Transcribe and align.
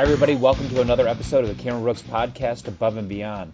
Hi, 0.00 0.04
everybody. 0.04 0.34
Welcome 0.34 0.70
to 0.70 0.80
another 0.80 1.06
episode 1.06 1.44
of 1.44 1.54
the 1.54 1.62
Cameron 1.62 1.82
Brooks 1.82 2.00
podcast, 2.00 2.68
Above 2.68 2.96
and 2.96 3.06
Beyond. 3.06 3.52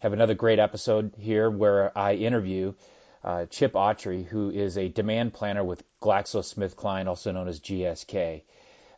Have 0.00 0.12
another 0.12 0.34
great 0.34 0.58
episode 0.58 1.12
here 1.16 1.48
where 1.48 1.96
I 1.96 2.14
interview 2.14 2.74
uh, 3.22 3.46
Chip 3.46 3.74
Autry, 3.74 4.26
who 4.26 4.50
is 4.50 4.76
a 4.76 4.88
demand 4.88 5.32
planner 5.32 5.62
with 5.62 5.84
GlaxoSmithKline, 6.02 7.06
also 7.06 7.30
known 7.30 7.46
as 7.46 7.60
GSK. 7.60 8.42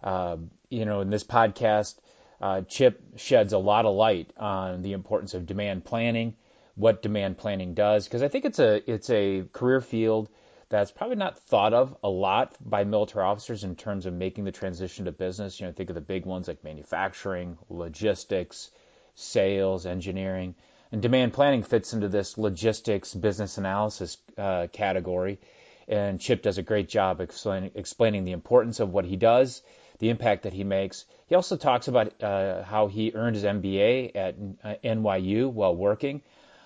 Uh, 0.02 0.38
you 0.70 0.86
know, 0.86 1.02
in 1.02 1.10
this 1.10 1.24
podcast, 1.24 1.96
uh, 2.40 2.62
Chip 2.62 3.02
sheds 3.16 3.52
a 3.52 3.58
lot 3.58 3.84
of 3.84 3.94
light 3.94 4.32
on 4.38 4.80
the 4.80 4.94
importance 4.94 5.34
of 5.34 5.44
demand 5.44 5.84
planning, 5.84 6.36
what 6.74 7.02
demand 7.02 7.36
planning 7.36 7.74
does, 7.74 8.04
because 8.04 8.22
I 8.22 8.28
think 8.28 8.46
it's 8.46 8.60
a 8.60 8.90
it's 8.90 9.10
a 9.10 9.44
career 9.52 9.82
field 9.82 10.30
that's 10.70 10.90
probably 10.90 11.16
not 11.16 11.38
thought 11.46 11.72
of 11.72 11.96
a 12.02 12.08
lot 12.08 12.56
by 12.60 12.84
military 12.84 13.24
officers 13.24 13.64
in 13.64 13.74
terms 13.74 14.06
of 14.06 14.12
making 14.12 14.44
the 14.44 14.52
transition 14.52 15.06
to 15.06 15.12
business. 15.12 15.58
You 15.58 15.66
know, 15.66 15.72
think 15.72 15.88
of 15.88 15.94
the 15.94 16.00
big 16.00 16.26
ones 16.26 16.48
like 16.48 16.62
manufacturing, 16.62 17.56
logistics, 17.70 18.70
sales, 19.14 19.86
engineering. 19.86 20.54
And 20.92 21.00
demand 21.02 21.32
planning 21.32 21.62
fits 21.62 21.92
into 21.94 22.08
this 22.08 22.36
logistics 22.36 23.14
business 23.14 23.58
analysis 23.58 24.18
uh, 24.36 24.68
category. 24.72 25.38
And 25.86 26.20
Chip 26.20 26.42
does 26.42 26.58
a 26.58 26.62
great 26.62 26.88
job 26.88 27.20
explain, 27.20 27.70
explaining 27.74 28.24
the 28.24 28.32
importance 28.32 28.80
of 28.80 28.92
what 28.92 29.06
he 29.06 29.16
does, 29.16 29.62
the 30.00 30.10
impact 30.10 30.42
that 30.42 30.52
he 30.52 30.64
makes. 30.64 31.06
He 31.28 31.34
also 31.34 31.56
talks 31.56 31.88
about 31.88 32.22
uh, 32.22 32.62
how 32.62 32.88
he 32.88 33.12
earned 33.14 33.36
his 33.36 33.44
MBA 33.44 34.14
at 34.14 34.34
uh, 34.62 34.74
NYU 34.84 35.50
while 35.50 35.74
working 35.74 36.22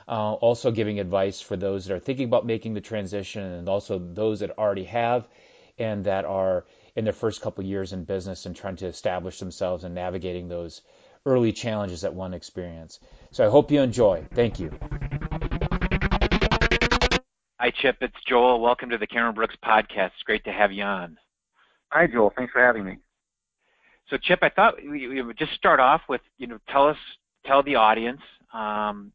uh, 0.09 0.33
also 0.35 0.71
giving 0.71 1.01
advice 1.01 1.41
for 1.41 1.57
those 1.57 1.87
that 1.87 1.95
are 1.95 2.01
thinking 2.01 2.27
about 2.27 2.47
making 2.47 2.75
the 2.75 2.81
transition 2.81 3.43
and 3.43 3.69
also 3.69 3.99
those 3.99 4.41
that 4.41 4.57
already 4.59 4.85
have 4.85 5.29
and 5.79 6.05
that 6.05 6.25
are 6.25 6.65
in 6.97 7.05
their 7.05 7.13
first 7.13 7.41
couple 7.41 7.65
years 7.65 7.93
in 7.93 8.05
business 8.05 8.47
and 8.47 8.55
trying 8.55 8.77
to 8.77 8.87
establish 8.87 9.39
themselves 9.39 9.85
and 9.85 9.95
navigating 9.95 10.49
those 10.49 10.83
early 11.25 11.53
challenges 11.53 12.01
that 12.03 12.13
one 12.13 12.35
experience. 12.35 13.01
So 13.31 13.47
I 13.47 13.51
hope 13.51 13.71
you 13.71 13.81
enjoy. 13.81 14.27
Thank 14.35 14.59
you. 14.61 14.71
Hi, 17.59 17.71
Chip. 17.71 17.99
It's 18.01 18.17
Joel. 18.27 18.61
Welcome 18.61 18.91
to 18.91 18.99
the 18.99 19.07
Cameron 19.07 19.35
Brooks 19.35 19.55
podcast. 19.65 20.07
It's 20.07 20.23
great 20.25 20.45
to 20.45 20.53
have 20.53 20.73
you 20.73 20.83
on. 20.83 21.17
Hi, 21.91 22.09
Joel. 22.09 22.33
Thanks 22.37 22.53
for 22.53 22.61
having 22.61 22.85
me. 22.85 22.99
So, 24.11 24.17
Chip, 24.17 24.41
I 24.43 24.49
thought 24.49 24.75
we 24.83 25.23
would 25.23 25.39
just 25.39 25.55
start 25.55 25.79
off 25.79 26.03
with, 26.09 26.21
you 26.39 26.49
know, 26.49 26.59
tell 26.69 26.89
us, 26.89 26.97
tell 27.47 27.63
the 27.63 27.77
audience 27.77 28.21
um, 28.53 29.13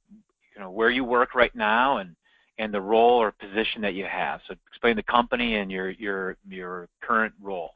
you 0.57 0.63
know 0.63 0.71
where 0.71 0.89
you 0.89 1.03
work 1.03 1.35
right 1.35 1.55
now 1.55 1.97
and 1.97 2.15
and 2.57 2.73
the 2.73 2.81
role 2.81 3.21
or 3.21 3.31
position 3.31 3.81
that 3.83 3.93
you 3.93 4.05
have. 4.05 4.41
So 4.47 4.55
explain 4.67 4.95
the 4.95 5.03
company 5.03 5.55
and 5.55 5.71
your 5.71 5.91
your 5.91 6.37
your 6.49 6.89
current 7.01 7.33
role. 7.39 7.75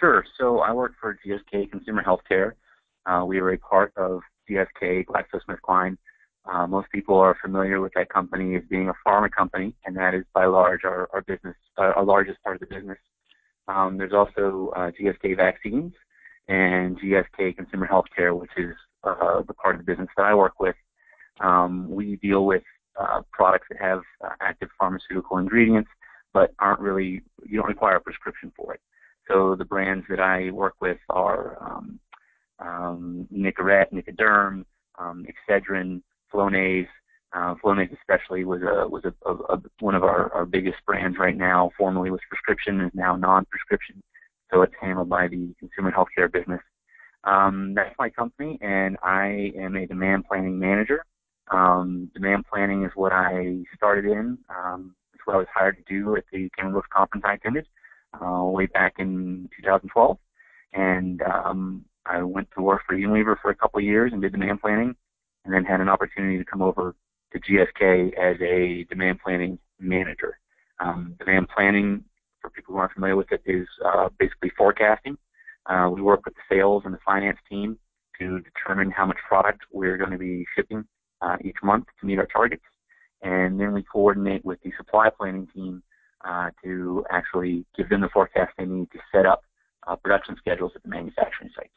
Sure. 0.00 0.24
So 0.38 0.60
I 0.60 0.72
work 0.72 0.92
for 1.00 1.18
GSK 1.26 1.70
Consumer 1.70 2.02
Healthcare. 2.02 2.52
Uh, 3.04 3.24
we 3.24 3.38
are 3.38 3.50
a 3.50 3.58
part 3.58 3.92
of 3.96 4.20
GSK 4.50 5.04
GlaxoSmithKline. 5.06 5.96
Uh, 6.50 6.66
most 6.66 6.90
people 6.92 7.16
are 7.16 7.36
familiar 7.42 7.80
with 7.80 7.92
that 7.94 8.08
company 8.08 8.56
as 8.56 8.62
being 8.70 8.88
a 8.88 8.94
pharma 9.06 9.30
company, 9.30 9.74
and 9.84 9.96
that 9.96 10.14
is 10.14 10.24
by 10.32 10.46
large 10.46 10.84
our, 10.84 11.08
our 11.12 11.22
business, 11.22 11.56
uh, 11.78 11.92
our 11.96 12.04
largest 12.04 12.42
part 12.42 12.60
of 12.60 12.68
the 12.68 12.74
business. 12.74 12.98
Um, 13.68 13.98
there's 13.98 14.12
also 14.12 14.72
uh, 14.76 14.90
GSK 14.90 15.36
Vaccines 15.36 15.92
and 16.48 16.98
GSK 17.00 17.56
Consumer 17.56 17.88
Healthcare, 17.88 18.38
which 18.38 18.50
is 18.56 18.74
uh, 19.02 19.42
the 19.46 19.54
part 19.54 19.74
of 19.74 19.84
the 19.84 19.90
business 19.90 20.08
that 20.16 20.24
I 20.24 20.34
work 20.34 20.60
with 20.60 20.76
um, 21.40 21.88
we 21.88 22.16
deal 22.16 22.46
with 22.46 22.62
uh, 23.00 23.20
products 23.32 23.66
that 23.70 23.80
have 23.80 24.00
uh, 24.24 24.30
active 24.40 24.68
pharmaceutical 24.78 25.38
ingredients, 25.38 25.90
but 26.32 26.54
aren't 26.58 26.80
really 26.80 27.22
you 27.44 27.58
don't 27.58 27.68
require 27.68 27.96
a 27.96 28.00
prescription 28.00 28.52
for 28.56 28.74
it. 28.74 28.80
So 29.28 29.56
the 29.56 29.64
brands 29.64 30.06
that 30.08 30.20
I 30.20 30.50
work 30.50 30.74
with 30.80 30.98
are 31.10 31.58
um, 31.60 32.00
um, 32.58 33.28
Nicorette, 33.34 33.92
Nicoderm, 33.92 34.64
um, 34.98 35.26
Excedrin, 35.26 36.02
Flonase. 36.32 36.88
Uh, 37.34 37.54
Flonase 37.62 37.92
especially 37.92 38.44
was 38.44 38.62
a 38.62 38.88
was 38.88 39.04
a, 39.04 39.12
a, 39.28 39.34
a 39.54 39.62
one 39.80 39.94
of 39.94 40.04
our, 40.04 40.32
our 40.32 40.46
biggest 40.46 40.78
brands 40.86 41.18
right 41.18 41.36
now. 41.36 41.70
Formerly 41.76 42.10
was 42.10 42.20
prescription, 42.30 42.80
is 42.80 42.92
now 42.94 43.16
non-prescription. 43.16 44.02
So 44.52 44.62
it's 44.62 44.74
handled 44.80 45.08
by 45.08 45.28
the 45.28 45.54
consumer 45.58 45.92
healthcare 45.92 46.32
business. 46.32 46.60
Um, 47.24 47.74
that's 47.74 47.94
my 47.98 48.08
company, 48.08 48.58
and 48.62 48.96
I 49.02 49.52
am 49.58 49.74
a 49.74 49.86
demand 49.86 50.24
planning 50.28 50.58
manager. 50.58 51.04
Um, 51.50 52.10
demand 52.14 52.44
planning 52.52 52.84
is 52.84 52.92
what 52.94 53.12
I 53.12 53.62
started 53.74 54.04
in. 54.04 54.38
Um, 54.48 54.94
it's 55.14 55.22
what 55.24 55.34
I 55.34 55.38
was 55.38 55.46
hired 55.54 55.76
to 55.76 55.84
do 55.88 56.16
at 56.16 56.24
the 56.32 56.48
Brooks 56.70 56.88
conference 56.92 57.24
I 57.26 57.34
attended 57.34 57.66
uh, 58.20 58.42
way 58.44 58.66
back 58.66 58.94
in 58.98 59.48
2012. 59.60 60.18
And 60.72 61.22
um, 61.22 61.84
I 62.04 62.22
went 62.22 62.48
to 62.56 62.62
work 62.62 62.82
for 62.86 62.96
Unilever 62.96 63.36
for 63.40 63.50
a 63.50 63.54
couple 63.54 63.78
of 63.78 63.84
years 63.84 64.12
and 64.12 64.20
did 64.20 64.32
demand 64.32 64.60
planning, 64.60 64.94
and 65.44 65.54
then 65.54 65.64
had 65.64 65.80
an 65.80 65.88
opportunity 65.88 66.38
to 66.38 66.44
come 66.44 66.62
over 66.62 66.94
to 67.32 67.40
GSK 67.40 68.16
as 68.18 68.36
a 68.40 68.84
demand 68.88 69.20
planning 69.24 69.58
manager. 69.78 70.38
Um, 70.80 71.14
demand 71.18 71.48
planning, 71.54 72.04
for 72.40 72.50
people 72.50 72.74
who 72.74 72.80
aren't 72.80 72.92
familiar 72.92 73.16
with 73.16 73.32
it, 73.32 73.42
is 73.46 73.66
uh, 73.84 74.08
basically 74.18 74.50
forecasting. 74.56 75.16
Uh, 75.66 75.90
we 75.92 76.02
work 76.02 76.24
with 76.24 76.34
the 76.34 76.54
sales 76.54 76.82
and 76.84 76.94
the 76.94 76.98
finance 77.04 77.38
team 77.48 77.78
to 78.18 78.40
determine 78.40 78.90
how 78.90 79.06
much 79.06 79.16
product 79.26 79.62
we're 79.72 79.96
going 79.96 80.10
to 80.10 80.18
be 80.18 80.44
shipping 80.54 80.84
uh, 81.22 81.36
each 81.42 81.56
month 81.62 81.86
to 82.00 82.06
meet 82.06 82.18
our 82.18 82.26
targets. 82.26 82.64
And 83.22 83.58
then 83.58 83.72
we 83.72 83.82
coordinate 83.82 84.44
with 84.44 84.60
the 84.62 84.72
supply 84.76 85.10
planning 85.10 85.48
team 85.54 85.82
uh, 86.24 86.50
to 86.64 87.04
actually 87.10 87.64
give 87.76 87.88
them 87.88 88.00
the 88.00 88.08
forecast 88.08 88.52
they 88.58 88.66
need 88.66 88.90
to 88.92 88.98
set 89.12 89.26
up 89.26 89.42
uh, 89.86 89.96
production 89.96 90.36
schedules 90.38 90.72
at 90.74 90.82
the 90.82 90.88
manufacturing 90.88 91.50
sites. 91.54 91.70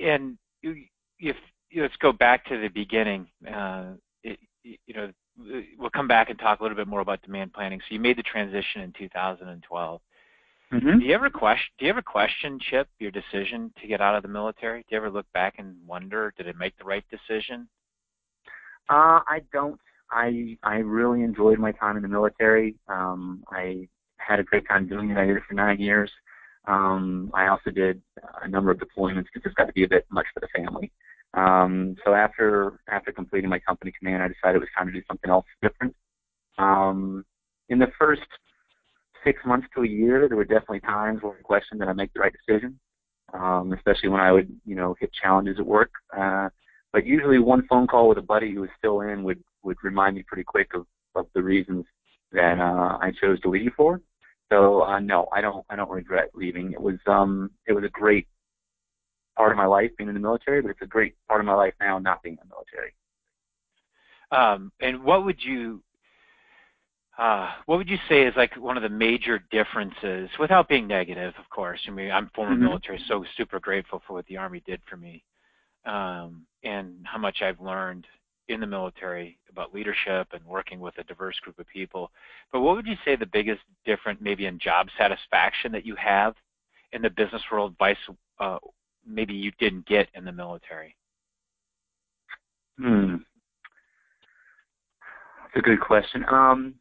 And 0.00 0.38
if 1.18 1.36
let's 1.74 1.96
go 1.96 2.12
back 2.12 2.44
to 2.46 2.58
the 2.60 2.68
beginning, 2.68 3.28
uh, 3.52 3.92
it, 4.22 4.38
you 4.62 4.94
know, 4.94 5.10
we'll 5.78 5.90
come 5.90 6.08
back 6.08 6.30
and 6.30 6.38
talk 6.38 6.60
a 6.60 6.62
little 6.62 6.76
bit 6.76 6.88
more 6.88 7.00
about 7.00 7.22
demand 7.22 7.52
planning. 7.52 7.80
So 7.80 7.94
you 7.94 8.00
made 8.00 8.16
the 8.16 8.22
transition 8.22 8.82
in 8.82 8.92
2012. 8.92 10.00
Mm-hmm. 10.72 10.98
Do 10.98 11.04
you 11.04 11.14
ever 11.14 11.30
question? 11.30 11.72
Do 11.78 11.84
you 11.84 11.90
ever 11.90 12.02
question, 12.02 12.58
Chip, 12.58 12.88
your 12.98 13.12
decision 13.12 13.72
to 13.80 13.86
get 13.86 14.00
out 14.00 14.16
of 14.16 14.22
the 14.22 14.28
military? 14.28 14.80
Do 14.80 14.86
you 14.90 14.96
ever 14.96 15.10
look 15.10 15.26
back 15.32 15.54
and 15.58 15.76
wonder, 15.86 16.34
did 16.36 16.48
it 16.48 16.56
make 16.56 16.76
the 16.76 16.84
right 16.84 17.04
decision? 17.10 17.68
Uh, 18.88 19.20
I 19.28 19.42
don't. 19.52 19.80
I 20.10 20.56
I 20.62 20.76
really 20.76 21.22
enjoyed 21.22 21.58
my 21.58 21.72
time 21.72 21.96
in 21.96 22.02
the 22.02 22.08
military. 22.08 22.76
Um, 22.88 23.44
I 23.50 23.88
had 24.18 24.40
a 24.40 24.44
great 24.44 24.66
time 24.68 24.88
doing 24.88 25.10
it. 25.10 25.16
I 25.16 25.26
did 25.26 25.36
it 25.36 25.42
for 25.48 25.54
nine 25.54 25.80
years. 25.80 26.10
Um, 26.66 27.30
I 27.34 27.48
also 27.48 27.70
did 27.70 28.02
a 28.42 28.48
number 28.48 28.70
of 28.70 28.78
deployments 28.78 29.26
because 29.32 29.42
it's 29.44 29.54
got 29.54 29.66
to 29.66 29.72
be 29.72 29.84
a 29.84 29.88
bit 29.88 30.06
much 30.10 30.26
for 30.34 30.40
the 30.40 30.48
family. 30.54 30.92
Um, 31.34 31.96
so 32.04 32.14
after 32.14 32.80
after 32.88 33.12
completing 33.12 33.50
my 33.50 33.58
company 33.58 33.92
command, 33.96 34.22
I 34.22 34.28
decided 34.28 34.56
it 34.56 34.60
was 34.60 34.68
time 34.76 34.86
to 34.86 34.92
do 34.92 35.02
something 35.06 35.30
else 35.30 35.46
different. 35.62 35.94
Um, 36.58 37.24
in 37.68 37.78
the 37.78 37.88
first 37.98 38.22
six 39.26 39.40
months 39.44 39.66
to 39.74 39.82
a 39.82 39.88
year, 39.88 40.28
there 40.28 40.36
were 40.36 40.44
definitely 40.44 40.80
times 40.80 41.22
where 41.22 41.34
I 41.34 41.42
questioned 41.42 41.80
that 41.80 41.88
I 41.88 41.92
make 41.92 42.12
the 42.14 42.20
right 42.20 42.32
decision, 42.32 42.78
um, 43.34 43.72
especially 43.72 44.08
when 44.08 44.20
I 44.20 44.30
would, 44.32 44.48
you 44.64 44.76
know, 44.76 44.94
hit 45.00 45.10
challenges 45.12 45.56
at 45.58 45.66
work. 45.66 45.90
Uh, 46.16 46.48
but 46.92 47.04
usually, 47.04 47.38
one 47.38 47.66
phone 47.66 47.86
call 47.86 48.08
with 48.08 48.18
a 48.18 48.22
buddy 48.22 48.54
who 48.54 48.60
was 48.60 48.70
still 48.78 49.00
in 49.00 49.24
would 49.24 49.42
would 49.62 49.76
remind 49.82 50.16
me 50.16 50.24
pretty 50.26 50.44
quick 50.44 50.70
of 50.74 50.86
of 51.14 51.26
the 51.34 51.42
reasons 51.42 51.84
that 52.32 52.58
uh, 52.58 52.98
I 53.00 53.12
chose 53.20 53.40
to 53.40 53.50
leave 53.50 53.72
for. 53.76 54.00
So 54.50 54.82
uh, 54.82 55.00
no, 55.00 55.28
I 55.32 55.40
don't 55.40 55.64
I 55.68 55.76
don't 55.76 55.90
regret 55.90 56.30
leaving. 56.34 56.72
It 56.72 56.80
was 56.80 56.98
um 57.06 57.50
it 57.66 57.72
was 57.72 57.84
a 57.84 57.88
great 57.88 58.28
part 59.36 59.50
of 59.50 59.58
my 59.58 59.66
life 59.66 59.90
being 59.98 60.08
in 60.08 60.14
the 60.14 60.20
military, 60.20 60.62
but 60.62 60.70
it's 60.70 60.82
a 60.82 60.86
great 60.86 61.14
part 61.28 61.40
of 61.40 61.46
my 61.46 61.54
life 61.54 61.74
now 61.80 61.98
not 61.98 62.22
being 62.22 62.38
in 62.40 62.48
the 62.48 62.54
military. 62.54 62.94
Um, 64.32 64.72
and 64.80 65.04
what 65.04 65.24
would 65.24 65.42
you 65.42 65.82
uh, 67.18 67.50
what 67.64 67.78
would 67.78 67.88
you 67.88 67.98
say 68.08 68.24
is 68.26 68.34
like 68.36 68.54
one 68.56 68.76
of 68.76 68.82
the 68.82 68.88
major 68.88 69.42
differences, 69.50 70.28
without 70.38 70.68
being 70.68 70.86
negative, 70.86 71.32
of 71.38 71.48
course? 71.48 71.80
I 71.88 71.90
mean, 71.90 72.10
I'm 72.10 72.30
former 72.34 72.54
mm-hmm. 72.54 72.64
military, 72.64 73.02
so 73.08 73.24
super 73.36 73.58
grateful 73.58 74.02
for 74.06 74.12
what 74.14 74.26
the 74.26 74.36
Army 74.36 74.62
did 74.66 74.80
for 74.88 74.96
me, 74.96 75.24
um, 75.86 76.46
and 76.62 76.94
how 77.04 77.18
much 77.18 77.40
I've 77.40 77.60
learned 77.60 78.06
in 78.48 78.60
the 78.60 78.66
military 78.66 79.38
about 79.50 79.74
leadership 79.74 80.28
and 80.32 80.44
working 80.44 80.78
with 80.78 80.96
a 80.98 81.04
diverse 81.04 81.38
group 81.40 81.58
of 81.58 81.66
people. 81.68 82.10
But 82.52 82.60
what 82.60 82.76
would 82.76 82.86
you 82.86 82.96
say 83.04 83.16
the 83.16 83.26
biggest 83.26 83.62
difference, 83.84 84.20
maybe 84.22 84.46
in 84.46 84.58
job 84.58 84.88
satisfaction, 84.98 85.72
that 85.72 85.86
you 85.86 85.96
have 85.96 86.34
in 86.92 87.02
the 87.02 87.10
business 87.10 87.42
world, 87.50 87.74
vice 87.78 87.96
uh, 88.38 88.58
maybe 89.06 89.34
you 89.34 89.52
didn't 89.58 89.86
get 89.86 90.08
in 90.14 90.24
the 90.24 90.32
military? 90.32 90.94
Hmm. 92.78 93.16
That's 95.42 95.56
a 95.56 95.60
good 95.62 95.80
question. 95.80 96.24
Um, 96.30 96.74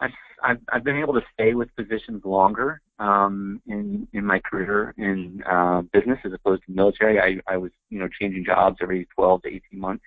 I've, 0.00 0.58
I've, 0.72 0.84
been 0.84 0.98
able 0.98 1.14
to 1.14 1.22
stay 1.32 1.54
with 1.54 1.74
positions 1.76 2.22
longer 2.24 2.80
um, 2.98 3.62
in 3.66 4.06
in 4.12 4.24
my 4.24 4.40
career 4.40 4.94
in 4.98 5.42
uh, 5.50 5.82
business 5.92 6.18
as 6.24 6.32
opposed 6.32 6.62
to 6.66 6.72
military. 6.72 7.18
I, 7.20 7.52
I 7.52 7.56
was 7.56 7.70
you 7.90 7.98
know 7.98 8.08
changing 8.20 8.44
jobs 8.44 8.76
every 8.82 9.06
12 9.14 9.42
to 9.42 9.48
18 9.48 9.62
months. 9.80 10.04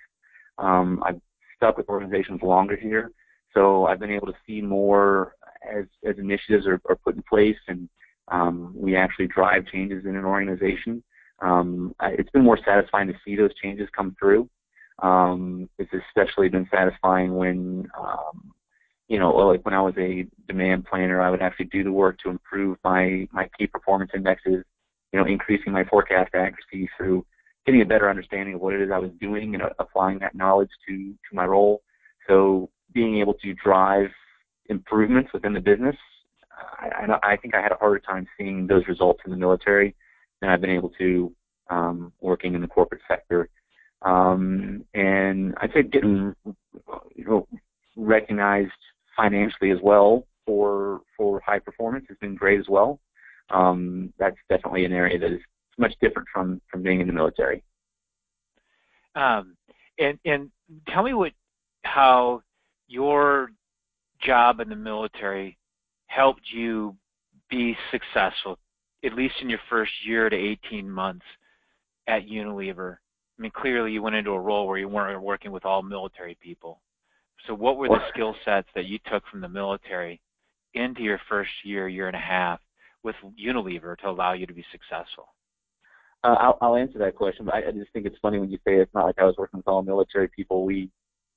Um, 0.58 1.02
I've 1.04 1.20
stuck 1.56 1.76
with 1.76 1.88
organizations 1.88 2.40
longer 2.42 2.76
here, 2.76 3.10
so 3.54 3.86
I've 3.86 3.98
been 3.98 4.12
able 4.12 4.28
to 4.28 4.38
see 4.46 4.60
more 4.60 5.34
as 5.68 5.86
as 6.08 6.18
initiatives 6.18 6.66
are, 6.66 6.80
are 6.88 6.96
put 6.96 7.16
in 7.16 7.22
place 7.28 7.58
and 7.68 7.88
Um, 8.30 8.72
we 8.76 8.96
actually 8.96 9.26
drive 9.28 9.66
changes 9.66 10.04
in 10.04 10.16
an 10.16 10.24
organization. 10.24 11.02
Um, 11.40 11.94
it's 12.02 12.30
been 12.30 12.44
more 12.44 12.58
satisfying 12.64 13.08
to 13.08 13.14
see 13.24 13.36
those 13.36 13.54
changes 13.54 13.88
come 13.96 14.14
through. 14.18 14.48
Um, 15.02 15.68
it's 15.78 15.92
especially 15.92 16.48
been 16.48 16.68
satisfying 16.70 17.36
when, 17.36 17.88
um, 17.98 18.52
you 19.08 19.18
know, 19.18 19.30
like 19.30 19.64
when 19.64 19.74
I 19.74 19.80
was 19.80 19.94
a 19.98 20.26
demand 20.46 20.84
planner, 20.84 21.20
I 21.20 21.30
would 21.30 21.42
actually 21.42 21.66
do 21.66 21.82
the 21.82 21.92
work 21.92 22.18
to 22.20 22.30
improve 22.30 22.76
my 22.84 23.26
my 23.32 23.48
key 23.58 23.66
performance 23.66 24.10
indexes. 24.14 24.64
You 25.12 25.18
know, 25.18 25.26
increasing 25.26 25.72
my 25.72 25.84
forecast 25.84 26.34
accuracy 26.34 26.88
through 26.96 27.24
getting 27.64 27.80
a 27.80 27.86
better 27.86 28.10
understanding 28.10 28.54
of 28.54 28.60
what 28.60 28.74
it 28.74 28.82
is 28.82 28.90
I 28.92 28.98
was 28.98 29.10
doing 29.20 29.54
and 29.54 29.62
uh, 29.62 29.70
applying 29.78 30.18
that 30.18 30.34
knowledge 30.34 30.70
to 30.86 30.96
to 31.12 31.34
my 31.34 31.46
role. 31.46 31.82
So 32.28 32.68
being 32.92 33.18
able 33.18 33.34
to 33.34 33.54
drive 33.54 34.10
improvements 34.66 35.30
within 35.32 35.54
the 35.54 35.60
business, 35.60 35.96
I, 36.78 36.88
I, 36.88 37.32
I 37.32 37.36
think 37.36 37.54
I 37.54 37.62
had 37.62 37.72
a 37.72 37.76
harder 37.76 38.00
time 38.00 38.26
seeing 38.36 38.66
those 38.66 38.86
results 38.86 39.20
in 39.24 39.30
the 39.30 39.36
military 39.36 39.94
than 40.40 40.50
I've 40.50 40.60
been 40.60 40.70
able 40.70 40.90
to 40.98 41.32
um, 41.70 42.12
working 42.20 42.54
in 42.54 42.60
the 42.60 42.68
corporate 42.68 43.00
sector. 43.08 43.48
Um, 44.02 44.84
and 44.94 45.54
I'd 45.60 45.72
say 45.72 45.82
getting 45.82 46.34
you 47.14 47.24
know, 47.24 47.48
recognized 47.96 48.70
financially 49.18 49.70
as 49.70 49.78
well 49.82 50.24
for 50.46 51.02
for 51.16 51.40
high 51.40 51.58
performance 51.58 52.06
has 52.08 52.16
been 52.18 52.34
great 52.34 52.58
as 52.58 52.68
well. 52.68 52.98
Um, 53.50 54.12
that's 54.18 54.36
definitely 54.48 54.84
an 54.86 54.92
area 54.92 55.18
that 55.18 55.32
is 55.32 55.40
much 55.76 55.92
different 56.00 56.28
from 56.32 56.62
from 56.70 56.82
being 56.82 57.00
in 57.00 57.06
the 57.06 57.12
military. 57.12 57.62
Um, 59.14 59.56
and 59.98 60.18
and 60.24 60.50
tell 60.86 61.02
me 61.02 61.12
what 61.12 61.32
how 61.84 62.42
your 62.86 63.50
job 64.22 64.60
in 64.60 64.68
the 64.68 64.76
military 64.76 65.58
helped 66.06 66.42
you 66.50 66.96
be 67.50 67.76
successful, 67.90 68.58
at 69.04 69.14
least 69.14 69.34
in 69.42 69.50
your 69.50 69.60
first 69.68 69.92
year 70.04 70.28
to 70.30 70.36
18 70.36 70.90
months 70.90 71.24
at 72.06 72.26
Unilever. 72.26 72.96
I 73.38 73.42
mean, 73.42 73.52
clearly 73.54 73.92
you 73.92 74.02
went 74.02 74.16
into 74.16 74.32
a 74.32 74.40
role 74.40 74.66
where 74.66 74.78
you 74.78 74.88
weren't 74.88 75.22
working 75.22 75.52
with 75.52 75.64
all 75.64 75.82
military 75.82 76.36
people. 76.40 76.80
So 77.46 77.54
what 77.54 77.76
were 77.76 77.88
the 77.88 78.00
skill 78.10 78.34
sets 78.44 78.68
that 78.74 78.86
you 78.86 78.98
took 79.10 79.22
from 79.30 79.40
the 79.40 79.48
military 79.48 80.20
into 80.74 81.02
your 81.02 81.20
first 81.28 81.50
year, 81.64 81.88
year 81.88 82.06
and 82.06 82.16
a 82.16 82.20
half 82.20 82.60
with 83.02 83.16
Unilever 83.42 83.96
to 83.98 84.08
allow 84.08 84.32
you 84.32 84.46
to 84.46 84.52
be 84.52 84.64
successful? 84.70 85.28
Uh, 86.24 86.34
I'll, 86.38 86.58
I'll 86.60 86.76
answer 86.76 86.98
that 86.98 87.14
question, 87.14 87.46
but 87.46 87.54
I, 87.54 87.68
I 87.68 87.70
just 87.70 87.92
think 87.92 88.04
it's 88.06 88.18
funny 88.20 88.38
when 88.38 88.50
you 88.50 88.58
say 88.66 88.76
it's 88.76 88.92
not 88.92 89.06
like 89.06 89.18
I 89.18 89.24
was 89.24 89.36
working 89.38 89.58
with 89.58 89.68
all 89.68 89.82
military 89.82 90.28
people. 90.28 90.64
We, 90.64 90.90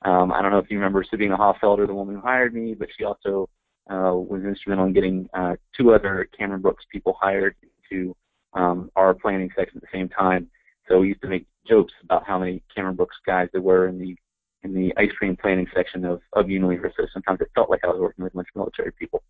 um, 0.03 0.31
I 0.31 0.41
don't 0.41 0.51
know 0.51 0.57
if 0.57 0.71
you 0.71 0.77
remember 0.77 1.03
Sabina 1.07 1.37
Hoffelder, 1.37 1.85
the 1.85 1.93
woman 1.93 2.15
who 2.15 2.21
hired 2.21 2.53
me, 2.53 2.73
but 2.73 2.89
she 2.97 3.03
also 3.03 3.47
uh, 3.89 4.13
was 4.13 4.43
instrumental 4.43 4.85
in 4.85 4.93
getting 4.93 5.29
uh, 5.33 5.55
two 5.77 5.93
other 5.93 6.27
Cameron 6.37 6.61
Brooks 6.61 6.85
people 6.91 7.15
hired 7.21 7.55
to 7.91 8.15
um, 8.53 8.89
our 8.95 9.13
planning 9.13 9.49
section 9.55 9.77
at 9.77 9.81
the 9.83 9.97
same 9.97 10.09
time. 10.09 10.49
So 10.87 10.99
we 10.99 11.09
used 11.09 11.21
to 11.21 11.27
make 11.27 11.45
jokes 11.67 11.93
about 12.03 12.25
how 12.25 12.39
many 12.39 12.63
Cameron 12.73 12.95
Brooks 12.95 13.17
guys 13.25 13.49
there 13.53 13.61
were 13.61 13.87
in 13.87 13.99
the 13.99 14.15
in 14.63 14.73
the 14.73 14.93
ice 14.97 15.11
cream 15.17 15.35
planning 15.35 15.67
section 15.75 16.05
of, 16.05 16.21
of 16.33 16.45
Unilever. 16.45 16.91
So 16.95 17.05
sometimes 17.13 17.41
it 17.41 17.49
felt 17.55 17.69
like 17.69 17.81
I 17.83 17.87
was 17.87 17.99
working 17.99 18.23
with 18.23 18.33
a 18.33 18.35
bunch 18.35 18.49
of 18.53 18.59
military 18.59 18.91
people. 18.91 19.23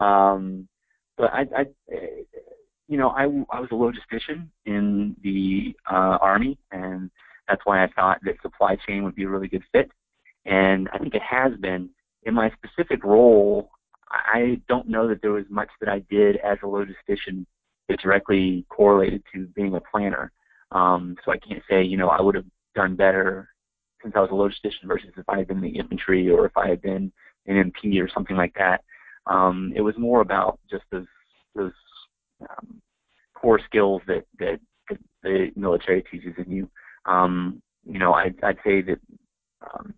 Um, 0.00 0.68
but 1.16 1.32
I, 1.32 1.46
I, 1.56 1.66
you 2.88 2.96
know, 2.96 3.10
I, 3.10 3.24
I 3.24 3.60
was 3.60 3.68
a 3.70 3.74
logistician 3.74 4.48
in 4.64 5.16
the 5.22 5.74
uh, 5.90 6.18
Army, 6.20 6.58
and 6.70 7.10
that's 7.48 7.60
why 7.64 7.84
I 7.84 7.88
thought 7.94 8.18
that 8.24 8.40
supply 8.42 8.76
chain 8.86 9.04
would 9.04 9.14
be 9.14 9.24
a 9.24 9.28
really 9.28 9.48
good 9.48 9.64
fit. 9.72 9.90
And 10.46 10.88
I 10.92 10.98
think 10.98 11.14
it 11.14 11.22
has 11.22 11.52
been. 11.60 11.90
In 12.24 12.34
my 12.34 12.50
specific 12.50 13.04
role, 13.04 13.70
I 14.10 14.60
don't 14.68 14.88
know 14.88 15.08
that 15.08 15.22
there 15.22 15.32
was 15.32 15.44
much 15.48 15.68
that 15.80 15.88
I 15.88 16.00
did 16.10 16.36
as 16.38 16.58
a 16.62 16.66
logistician 16.66 17.46
that 17.88 18.00
directly 18.00 18.64
correlated 18.68 19.22
to 19.34 19.46
being 19.54 19.74
a 19.74 19.80
planner. 19.80 20.32
Um, 20.72 21.16
so 21.24 21.32
I 21.32 21.38
can't 21.38 21.62
say, 21.70 21.82
you 21.82 21.96
know, 21.96 22.08
I 22.08 22.20
would 22.20 22.34
have 22.34 22.44
done 22.74 22.96
better 22.96 23.48
since 24.02 24.14
I 24.16 24.20
was 24.20 24.30
a 24.30 24.34
logistician 24.34 24.86
versus 24.86 25.10
if 25.16 25.28
I 25.28 25.38
had 25.38 25.48
been 25.48 25.58
in 25.58 25.72
the 25.72 25.78
infantry 25.78 26.30
or 26.30 26.46
if 26.46 26.56
I 26.56 26.68
had 26.68 26.82
been 26.82 27.12
an 27.46 27.72
MP 27.72 28.02
or 28.02 28.08
something 28.08 28.36
like 28.36 28.54
that. 28.58 28.84
Um, 29.26 29.72
it 29.74 29.80
was 29.80 29.94
more 29.98 30.20
about 30.20 30.58
just 30.70 30.84
those 30.90 31.06
those 31.54 31.72
um, 32.42 32.80
core 33.34 33.60
skills 33.64 34.02
that, 34.06 34.24
that 34.38 34.60
that 34.88 34.98
the 35.22 35.50
military 35.56 36.02
teaches 36.02 36.34
in 36.38 36.50
you. 36.50 36.70
Um, 37.06 37.62
you 37.84 37.98
know, 37.98 38.12
I'd, 38.12 38.36
I'd 38.42 38.58
say 38.64 38.82
that 38.82 38.98
um, 39.62 39.94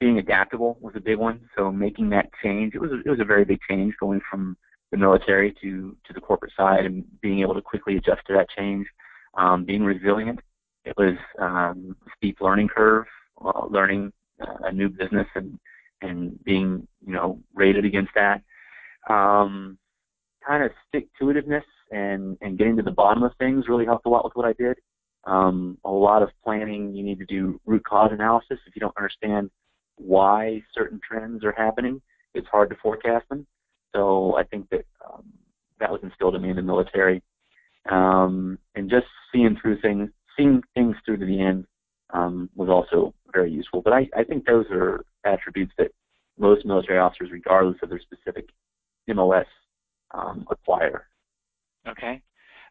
being 0.00 0.18
adaptable 0.18 0.78
was 0.80 0.94
a 0.96 1.00
big 1.00 1.18
one. 1.18 1.40
So 1.56 1.70
making 1.70 2.10
that 2.10 2.30
change, 2.42 2.74
it 2.74 2.80
was 2.80 2.90
a, 2.90 3.00
it 3.00 3.10
was 3.10 3.20
a 3.20 3.24
very 3.24 3.44
big 3.44 3.60
change 3.68 3.94
going 4.00 4.20
from 4.30 4.56
the 4.92 4.96
military 4.96 5.54
to 5.62 5.96
to 6.06 6.12
the 6.12 6.20
corporate 6.20 6.52
side 6.56 6.86
and 6.86 7.04
being 7.20 7.40
able 7.40 7.54
to 7.54 7.62
quickly 7.62 7.96
adjust 7.96 8.22
to 8.26 8.34
that 8.34 8.48
change. 8.56 8.86
Um, 9.34 9.64
being 9.64 9.84
resilient 9.84 10.40
it 10.86 10.96
was 10.96 11.16
um, 11.38 11.96
steep 12.16 12.40
learning 12.40 12.68
curve, 12.68 13.06
uh, 13.44 13.66
learning 13.66 14.12
uh, 14.40 14.68
a 14.68 14.72
new 14.72 14.88
business 14.88 15.26
and 15.34 15.58
and 16.02 16.42
being 16.44 16.86
you 17.04 17.12
know 17.12 17.40
rated 17.54 17.84
against 17.84 18.12
that. 18.14 18.42
Um, 19.12 19.78
kind 20.46 20.62
of 20.62 20.70
stick 20.88 21.08
to 21.18 21.26
itiveness 21.26 21.64
and 21.90 22.38
and 22.40 22.56
getting 22.56 22.76
to 22.76 22.82
the 22.82 22.90
bottom 22.90 23.22
of 23.24 23.32
things 23.38 23.64
really 23.68 23.84
helped 23.84 24.06
a 24.06 24.08
lot 24.08 24.24
with 24.24 24.34
what 24.34 24.46
I 24.46 24.52
did. 24.52 24.78
Um, 25.24 25.76
a 25.84 25.90
lot 25.90 26.22
of 26.22 26.30
planning, 26.44 26.94
you 26.94 27.02
need 27.02 27.18
to 27.18 27.26
do 27.26 27.60
root 27.66 27.84
cause 27.84 28.10
analysis. 28.12 28.58
If 28.66 28.76
you 28.76 28.80
don't 28.80 28.96
understand 28.96 29.50
why 29.96 30.62
certain 30.72 31.00
trends 31.06 31.44
are 31.44 31.52
happening, 31.52 32.00
it's 32.32 32.46
hard 32.46 32.70
to 32.70 32.76
forecast 32.76 33.28
them. 33.28 33.44
So 33.92 34.36
I 34.36 34.44
think 34.44 34.68
that 34.70 34.84
um, 35.04 35.24
that 35.80 35.90
was 35.90 36.00
instilled 36.04 36.36
in 36.36 36.42
me 36.42 36.50
in 36.50 36.56
the 36.56 36.62
military. 36.62 37.22
Um, 37.90 38.58
and 38.76 38.90
just 38.90 39.06
seeing 39.32 39.56
through 39.60 39.80
things, 39.80 40.10
seeing 40.36 40.62
things 40.74 40.96
through 41.04 41.18
to 41.18 41.26
the 41.26 41.40
end 41.40 41.66
um, 42.10 42.48
was 42.54 42.68
also 42.68 43.14
very 43.32 43.50
useful. 43.50 43.82
But 43.82 43.92
I, 43.92 44.08
I 44.16 44.24
think 44.24 44.46
those 44.46 44.66
are 44.70 45.04
attributes 45.24 45.72
that 45.78 45.90
most 46.38 46.64
military 46.64 46.98
officers, 46.98 47.30
regardless 47.32 47.76
of 47.82 47.88
their 47.88 48.00
specific 48.00 48.48
MOS, 49.08 49.46
um, 50.12 50.46
acquire. 50.50 51.08
Okay. 51.88 52.20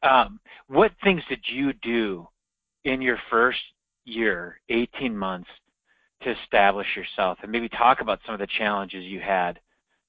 Um, 0.04 0.40
what 0.68 0.92
things 1.04 1.22
did 1.30 1.42
you 1.48 1.74
do 1.74 2.28
in 2.84 3.02
your 3.02 3.18
first 3.30 3.60
year, 4.06 4.60
18 4.70 5.18
months, 5.18 5.50
to 6.22 6.36
establish 6.44 6.88
yourself? 6.96 7.40
And 7.42 7.52
maybe 7.52 7.70
talk 7.70 8.02
about 8.02 8.20
some 8.26 8.34
of 8.34 8.40
the 8.40 8.48
challenges 8.58 9.04
you 9.04 9.20
had 9.20 9.60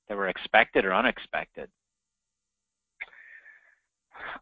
that 0.09 0.17
were 0.17 0.29
expected 0.29 0.85
or 0.85 0.95
unexpected. 0.95 1.69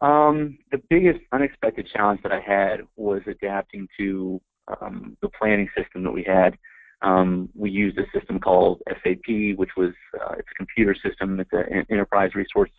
Um, 0.01 0.57
the 0.71 0.81
biggest 0.89 1.19
unexpected 1.31 1.87
challenge 1.93 2.21
that 2.23 2.31
I 2.31 2.39
had 2.39 2.81
was 2.95 3.21
adapting 3.27 3.87
to 3.97 4.41
um, 4.81 5.17
the 5.21 5.29
planning 5.29 5.69
system 5.77 6.03
that 6.03 6.11
we 6.11 6.23
had. 6.23 6.57
Um, 7.01 7.49
we 7.55 7.69
used 7.69 7.97
a 7.97 8.05
system 8.17 8.39
called 8.39 8.81
SAP, 8.87 9.57
which 9.57 9.71
was 9.77 9.93
uh, 10.19 10.33
it's 10.37 10.47
a 10.51 10.55
computer 10.55 10.95
system. 10.95 11.39
It's 11.39 11.51
an 11.53 11.85
enterprise 11.89 12.35
resource 12.35 12.71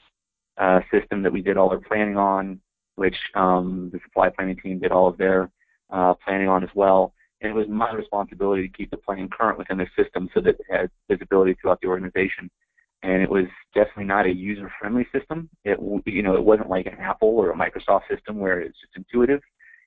uh, 0.59 0.81
system 0.93 1.23
that 1.23 1.33
we 1.33 1.43
did 1.43 1.57
all 1.57 1.71
our 1.71 1.81
planning 1.81 2.17
on, 2.17 2.61
which 2.97 3.17
um, 3.35 3.91
the 3.93 4.01
supply 4.05 4.31
planning 4.31 4.57
team 4.57 4.79
did 4.81 4.91
all 4.91 5.07
of 5.07 5.19
their 5.19 5.51
uh, 5.91 6.15
planning 6.25 6.49
on 6.49 6.65
as 6.65 6.71
well. 6.75 7.13
And 7.41 7.51
it 7.51 7.55
was 7.55 7.69
my 7.69 7.93
responsibility 7.93 8.67
to 8.67 8.77
keep 8.77 8.91
the 8.91 8.97
planning 8.97 9.29
current 9.29 9.59
within 9.59 9.79
the 9.79 9.87
system 10.03 10.31
so 10.35 10.41
that 10.41 10.57
it 10.59 10.67
had 10.71 10.91
visibility 11.09 11.55
throughout 11.61 11.81
the 11.83 11.89
organization 11.89 12.51
and 13.03 13.23
it 13.23 13.31
was 13.31 13.45
definitely 13.75 14.05
not 14.05 14.27
a 14.27 14.35
user-friendly 14.35 15.07
system. 15.13 15.49
It 15.65 15.79
you 16.07 16.23
know 16.23 16.35
it 16.37 16.45
wasn't 16.45 16.71
like 16.71 16.87
an 16.87 16.99
Apple 17.01 17.29
or 17.29 17.51
a 17.51 17.55
Microsoft 17.55 18.03
system 18.11 18.39
where 18.39 18.61
it's 18.61 18.79
just 18.81 18.97
intuitive. 18.97 19.41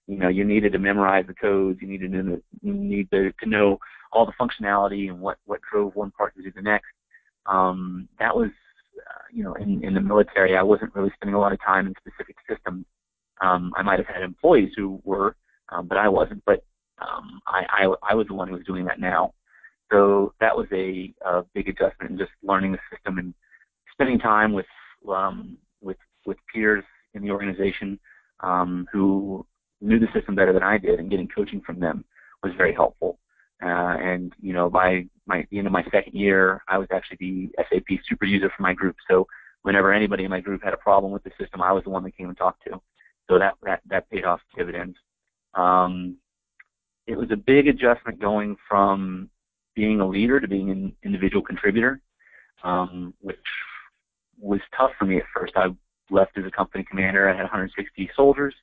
You 0.08 0.18
know, 0.18 0.30
you 0.30 0.44
needed 0.44 0.72
to 0.74 0.80
memorize 0.80 1.26
the 1.28 1.36
codes. 1.36 1.80
You 1.82 1.88
needed 1.88 2.12
to 2.14 2.42
you 2.62 2.74
need 2.74 3.12
to, 3.12 3.32
to 3.32 3.50
know 3.50 3.78
all 4.12 4.26
the 4.26 4.34
functionality 4.40 5.10
and 5.10 5.20
what 5.20 5.38
what 5.46 5.60
drove 5.72 5.96
one 5.96 6.12
part 6.12 6.36
to 6.36 6.44
do 6.44 6.52
the 6.56 6.62
next. 6.62 6.88
Um, 7.46 8.08
that 8.20 8.36
was 8.36 8.50
uh, 8.98 9.24
you 9.32 9.44
know 9.44 9.54
in, 9.56 9.84
in 9.84 9.94
the 9.94 10.02
military, 10.02 10.56
I 10.56 10.64
wasn't 10.64 10.96
really 10.96 11.12
spending 11.16 11.36
a 11.36 11.40
lot 11.40 11.54
of 11.54 11.60
time 11.62 11.88
in 11.88 11.94
specific 11.98 12.36
systems. 12.50 12.86
Um, 13.42 13.72
I 13.76 13.84
might 13.84 14.00
have 14.00 14.08
had 14.08 14.24
employees 14.24 14.72
who 14.76 15.02
were, 15.04 15.36
um, 15.70 15.88
but 15.88 15.98
I 15.98 16.10
wasn't. 16.10 16.44
But 16.46 16.64
um, 17.00 17.42
I, 17.48 17.64
I 17.70 18.12
I 18.12 18.16
was 18.16 18.28
the 18.28 18.34
one 18.34 18.48
who 18.48 18.56
was 18.56 18.66
doing 18.66 18.86
that 18.86 19.00
now. 19.00 19.34
So 19.92 20.34
that 20.40 20.56
was 20.56 20.68
a, 20.72 21.14
a 21.26 21.44
big 21.54 21.68
adjustment 21.68 22.12
in 22.12 22.18
just 22.18 22.32
learning 22.44 22.74
the 22.74 22.80
system 22.92 23.18
and 23.18 23.34
spending 23.92 24.20
time 24.20 24.54
with 24.54 24.66
um, 25.10 25.58
with 25.82 25.98
with 26.26 26.38
peers 26.54 26.84
in 27.14 27.24
the 27.24 27.32
organization 27.32 28.00
um, 28.42 28.88
who 28.92 29.46
knew 29.82 30.00
the 30.00 30.08
system 30.14 30.36
better 30.36 30.54
than 30.54 30.64
I 30.64 30.78
did, 30.78 31.00
and 31.00 31.10
getting 31.10 31.28
coaching 31.28 31.62
from 31.62 31.80
them 31.80 32.06
was 32.44 32.54
very 32.58 32.74
helpful. 32.74 33.20
Uh, 33.62 33.98
and 34.00 34.34
you 34.42 34.54
know, 34.54 34.70
by 34.70 35.06
my 35.26 35.46
the 35.52 35.58
end 35.58 35.68
of 35.68 35.74
my 35.74 35.84
second 35.92 36.14
year, 36.14 36.64
I 36.68 36.78
was 36.78 36.88
actually 36.92 37.18
the 37.20 37.50
SAP 37.70 38.00
super 38.08 38.26
user 38.26 38.52
for 38.56 38.62
my 38.62 38.74
group. 38.74 38.96
So 39.10 39.28
whenever 39.64 39.92
anybody 39.92 40.24
in 40.24 40.30
my 40.30 40.40
group 40.40 40.64
had 40.64 40.74
a 40.74 40.78
problem 40.78 41.12
with 41.12 41.24
the 41.24 41.32
system, 41.40 41.62
I 41.62 41.72
was 41.72 41.84
the 41.84 41.90
one 41.90 42.04
that 42.04 42.16
came 42.16 42.30
and 42.30 42.38
talked 42.38 42.64
to. 42.66 42.82
So 43.30 43.40
that 43.40 43.56
that 43.64 43.82
that 43.90 44.10
paid 44.10 44.24
off 44.24 44.40
dividends. 44.58 44.98
Um, 45.56 46.18
it 47.08 47.18
was 47.18 47.32
a 47.32 47.36
big 47.36 47.68
adjustment 47.68 48.22
going 48.22 48.56
from 48.68 49.30
being 49.80 50.02
a 50.02 50.08
leader 50.08 50.42
to 50.42 50.48
being 50.48 50.70
an 50.70 50.94
individual 51.04 51.42
contributor, 51.42 52.02
um, 52.66 53.14
which 53.22 53.38
was 54.38 54.60
tough 54.78 54.92
for 55.00 55.06
me 55.06 55.18
at 55.18 55.24
first. 55.34 55.54
I 55.56 55.68
left 56.10 56.38
as 56.38 56.44
a 56.46 56.52
company 56.52 56.86
commander. 56.90 57.30
I 57.30 57.34
had 57.34 57.44
160 57.44 58.10
soldiers, 58.14 58.54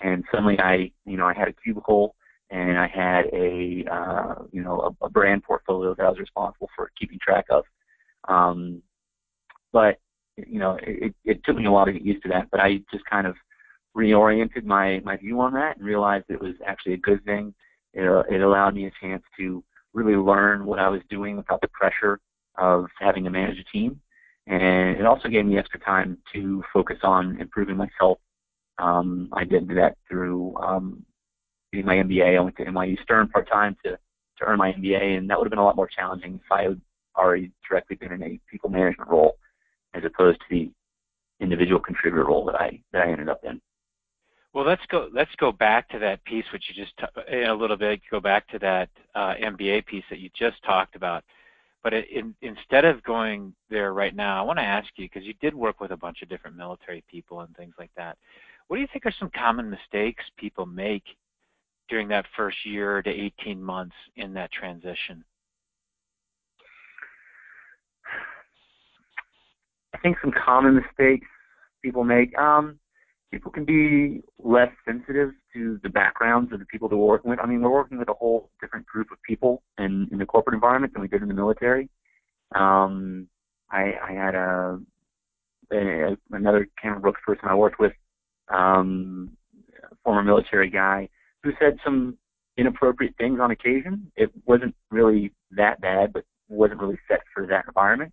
and 0.00 0.24
suddenly 0.30 0.58
I, 0.58 0.92
you 1.06 1.16
know, 1.16 1.24
I 1.24 1.32
had 1.32 1.48
a 1.48 1.54
cubicle 1.54 2.14
and 2.50 2.78
I 2.78 2.86
had 2.86 3.26
a, 3.32 3.84
uh, 3.90 4.34
you 4.52 4.62
know, 4.62 4.94
a, 5.02 5.06
a 5.06 5.10
brand 5.10 5.42
portfolio 5.42 5.94
that 5.94 6.04
I 6.04 6.10
was 6.10 6.18
responsible 6.18 6.68
for 6.76 6.90
keeping 6.98 7.18
track 7.18 7.46
of. 7.50 7.64
Um, 8.28 8.82
but 9.72 9.98
you 10.36 10.58
know, 10.58 10.78
it, 10.82 11.14
it 11.24 11.42
took 11.44 11.56
me 11.56 11.64
a 11.64 11.70
while 11.70 11.86
to 11.86 11.92
get 11.92 12.02
used 12.02 12.22
to 12.24 12.28
that. 12.28 12.48
But 12.50 12.60
I 12.60 12.80
just 12.92 13.04
kind 13.06 13.26
of 13.26 13.36
reoriented 13.96 14.64
my 14.64 15.00
my 15.00 15.16
view 15.16 15.40
on 15.40 15.54
that 15.54 15.76
and 15.76 15.86
realized 15.86 16.26
it 16.28 16.40
was 16.40 16.54
actually 16.66 16.94
a 16.94 16.98
good 16.98 17.24
thing. 17.24 17.54
It, 17.94 18.04
it 18.30 18.42
allowed 18.42 18.74
me 18.74 18.86
a 18.86 18.92
chance 19.00 19.22
to 19.38 19.64
really 19.98 20.16
learn 20.16 20.64
what 20.64 20.78
I 20.78 20.88
was 20.88 21.00
doing 21.10 21.36
without 21.36 21.60
the 21.60 21.68
pressure 21.68 22.20
of 22.56 22.86
having 22.98 23.24
to 23.24 23.30
manage 23.30 23.58
a 23.58 23.64
team. 23.64 24.00
And 24.46 24.96
it 24.96 25.04
also 25.04 25.28
gave 25.28 25.44
me 25.44 25.58
extra 25.58 25.80
time 25.80 26.18
to 26.32 26.62
focus 26.72 26.98
on 27.02 27.40
improving 27.40 27.76
myself. 27.76 28.18
Um, 28.78 29.28
I 29.32 29.44
did 29.44 29.68
that 29.68 29.96
through 30.08 30.56
um, 30.56 31.04
getting 31.72 31.86
my 31.86 31.96
MBA. 31.96 32.36
I 32.36 32.40
went 32.40 32.56
to 32.56 32.64
NYU 32.64 33.00
Stern 33.02 33.28
part 33.28 33.48
time 33.48 33.76
to, 33.84 33.90
to 33.92 34.44
earn 34.44 34.58
my 34.58 34.72
MBA, 34.72 35.18
and 35.18 35.28
that 35.28 35.38
would 35.38 35.46
have 35.46 35.50
been 35.50 35.58
a 35.58 35.64
lot 35.64 35.76
more 35.76 35.88
challenging 35.88 36.40
if 36.42 36.52
I 36.52 36.62
had 36.62 36.80
already 37.16 37.50
directly 37.68 37.96
been 37.96 38.12
in 38.12 38.22
a 38.22 38.40
people 38.50 38.70
management 38.70 39.10
role 39.10 39.36
as 39.94 40.02
opposed 40.04 40.38
to 40.38 40.46
the 40.50 40.70
individual 41.40 41.80
contributor 41.80 42.24
role 42.24 42.44
that 42.46 42.54
I 42.54 42.80
that 42.92 43.02
I 43.02 43.10
ended 43.10 43.28
up 43.28 43.40
in. 43.44 43.60
Well, 44.54 44.64
let's 44.64 44.84
go. 44.88 45.08
Let's 45.12 45.34
go 45.36 45.52
back 45.52 45.88
to 45.90 45.98
that 45.98 46.24
piece, 46.24 46.44
which 46.52 46.64
you 46.68 46.82
just 46.82 46.94
in 47.30 47.48
a 47.48 47.54
little 47.54 47.76
bit. 47.76 48.00
Go 48.10 48.18
back 48.18 48.48
to 48.48 48.58
that 48.60 48.88
uh, 49.14 49.34
MBA 49.34 49.86
piece 49.86 50.04
that 50.10 50.20
you 50.20 50.30
just 50.34 50.62
talked 50.64 50.96
about. 50.96 51.22
But 51.82 51.92
it, 51.92 52.10
in, 52.10 52.34
instead 52.42 52.84
of 52.84 53.02
going 53.04 53.54
there 53.70 53.92
right 53.92 54.14
now, 54.14 54.38
I 54.38 54.46
want 54.46 54.58
to 54.58 54.64
ask 54.64 54.88
you 54.96 55.06
because 55.06 55.26
you 55.26 55.34
did 55.40 55.54
work 55.54 55.80
with 55.80 55.92
a 55.92 55.96
bunch 55.96 56.22
of 56.22 56.28
different 56.28 56.56
military 56.56 57.04
people 57.08 57.40
and 57.40 57.54
things 57.56 57.74
like 57.78 57.90
that. 57.96 58.16
What 58.66 58.76
do 58.76 58.80
you 58.80 58.88
think 58.92 59.06
are 59.06 59.14
some 59.18 59.30
common 59.34 59.70
mistakes 59.70 60.24
people 60.36 60.66
make 60.66 61.04
during 61.88 62.08
that 62.08 62.26
first 62.36 62.58
year 62.64 63.02
to 63.02 63.10
18 63.10 63.62
months 63.62 63.94
in 64.16 64.34
that 64.34 64.50
transition? 64.50 65.24
I 69.94 69.98
think 69.98 70.16
some 70.20 70.32
common 70.32 70.76
mistakes 70.76 71.26
people 71.82 72.04
make. 72.04 72.36
Um, 72.38 72.78
people 73.30 73.50
can 73.50 73.64
be 73.64 74.22
less 74.38 74.70
sensitive 74.86 75.30
to 75.52 75.78
the 75.82 75.88
backgrounds 75.88 76.52
of 76.52 76.58
the 76.58 76.64
people 76.66 76.88
that 76.88 76.96
we're 76.96 77.06
working 77.06 77.30
with. 77.30 77.40
I 77.40 77.46
mean, 77.46 77.60
we're 77.60 77.70
working 77.70 77.98
with 77.98 78.08
a 78.08 78.14
whole 78.14 78.50
different 78.60 78.86
group 78.86 79.08
of 79.12 79.18
people 79.22 79.62
in, 79.78 80.08
in 80.10 80.18
the 80.18 80.26
corporate 80.26 80.54
environment 80.54 80.92
than 80.92 81.02
we 81.02 81.08
did 81.08 81.22
in 81.22 81.28
the 81.28 81.34
military. 81.34 81.88
Um, 82.54 83.28
I, 83.70 83.94
I 84.02 84.12
had 84.12 84.34
a, 84.34 84.80
a 85.72 86.16
another 86.30 86.68
Cameron 86.80 87.02
Brooks 87.02 87.20
person 87.26 87.48
I 87.48 87.54
worked 87.54 87.78
with, 87.78 87.92
um, 88.48 89.36
a 89.84 89.94
former 90.04 90.22
military 90.22 90.70
guy, 90.70 91.08
who 91.42 91.52
said 91.60 91.78
some 91.84 92.16
inappropriate 92.56 93.14
things 93.18 93.40
on 93.40 93.50
occasion. 93.50 94.10
It 94.16 94.30
wasn't 94.46 94.74
really 94.90 95.32
that 95.50 95.80
bad, 95.80 96.12
but 96.12 96.24
wasn't 96.48 96.80
really 96.80 96.98
set 97.08 97.20
for 97.34 97.46
that 97.46 97.64
environment. 97.68 98.12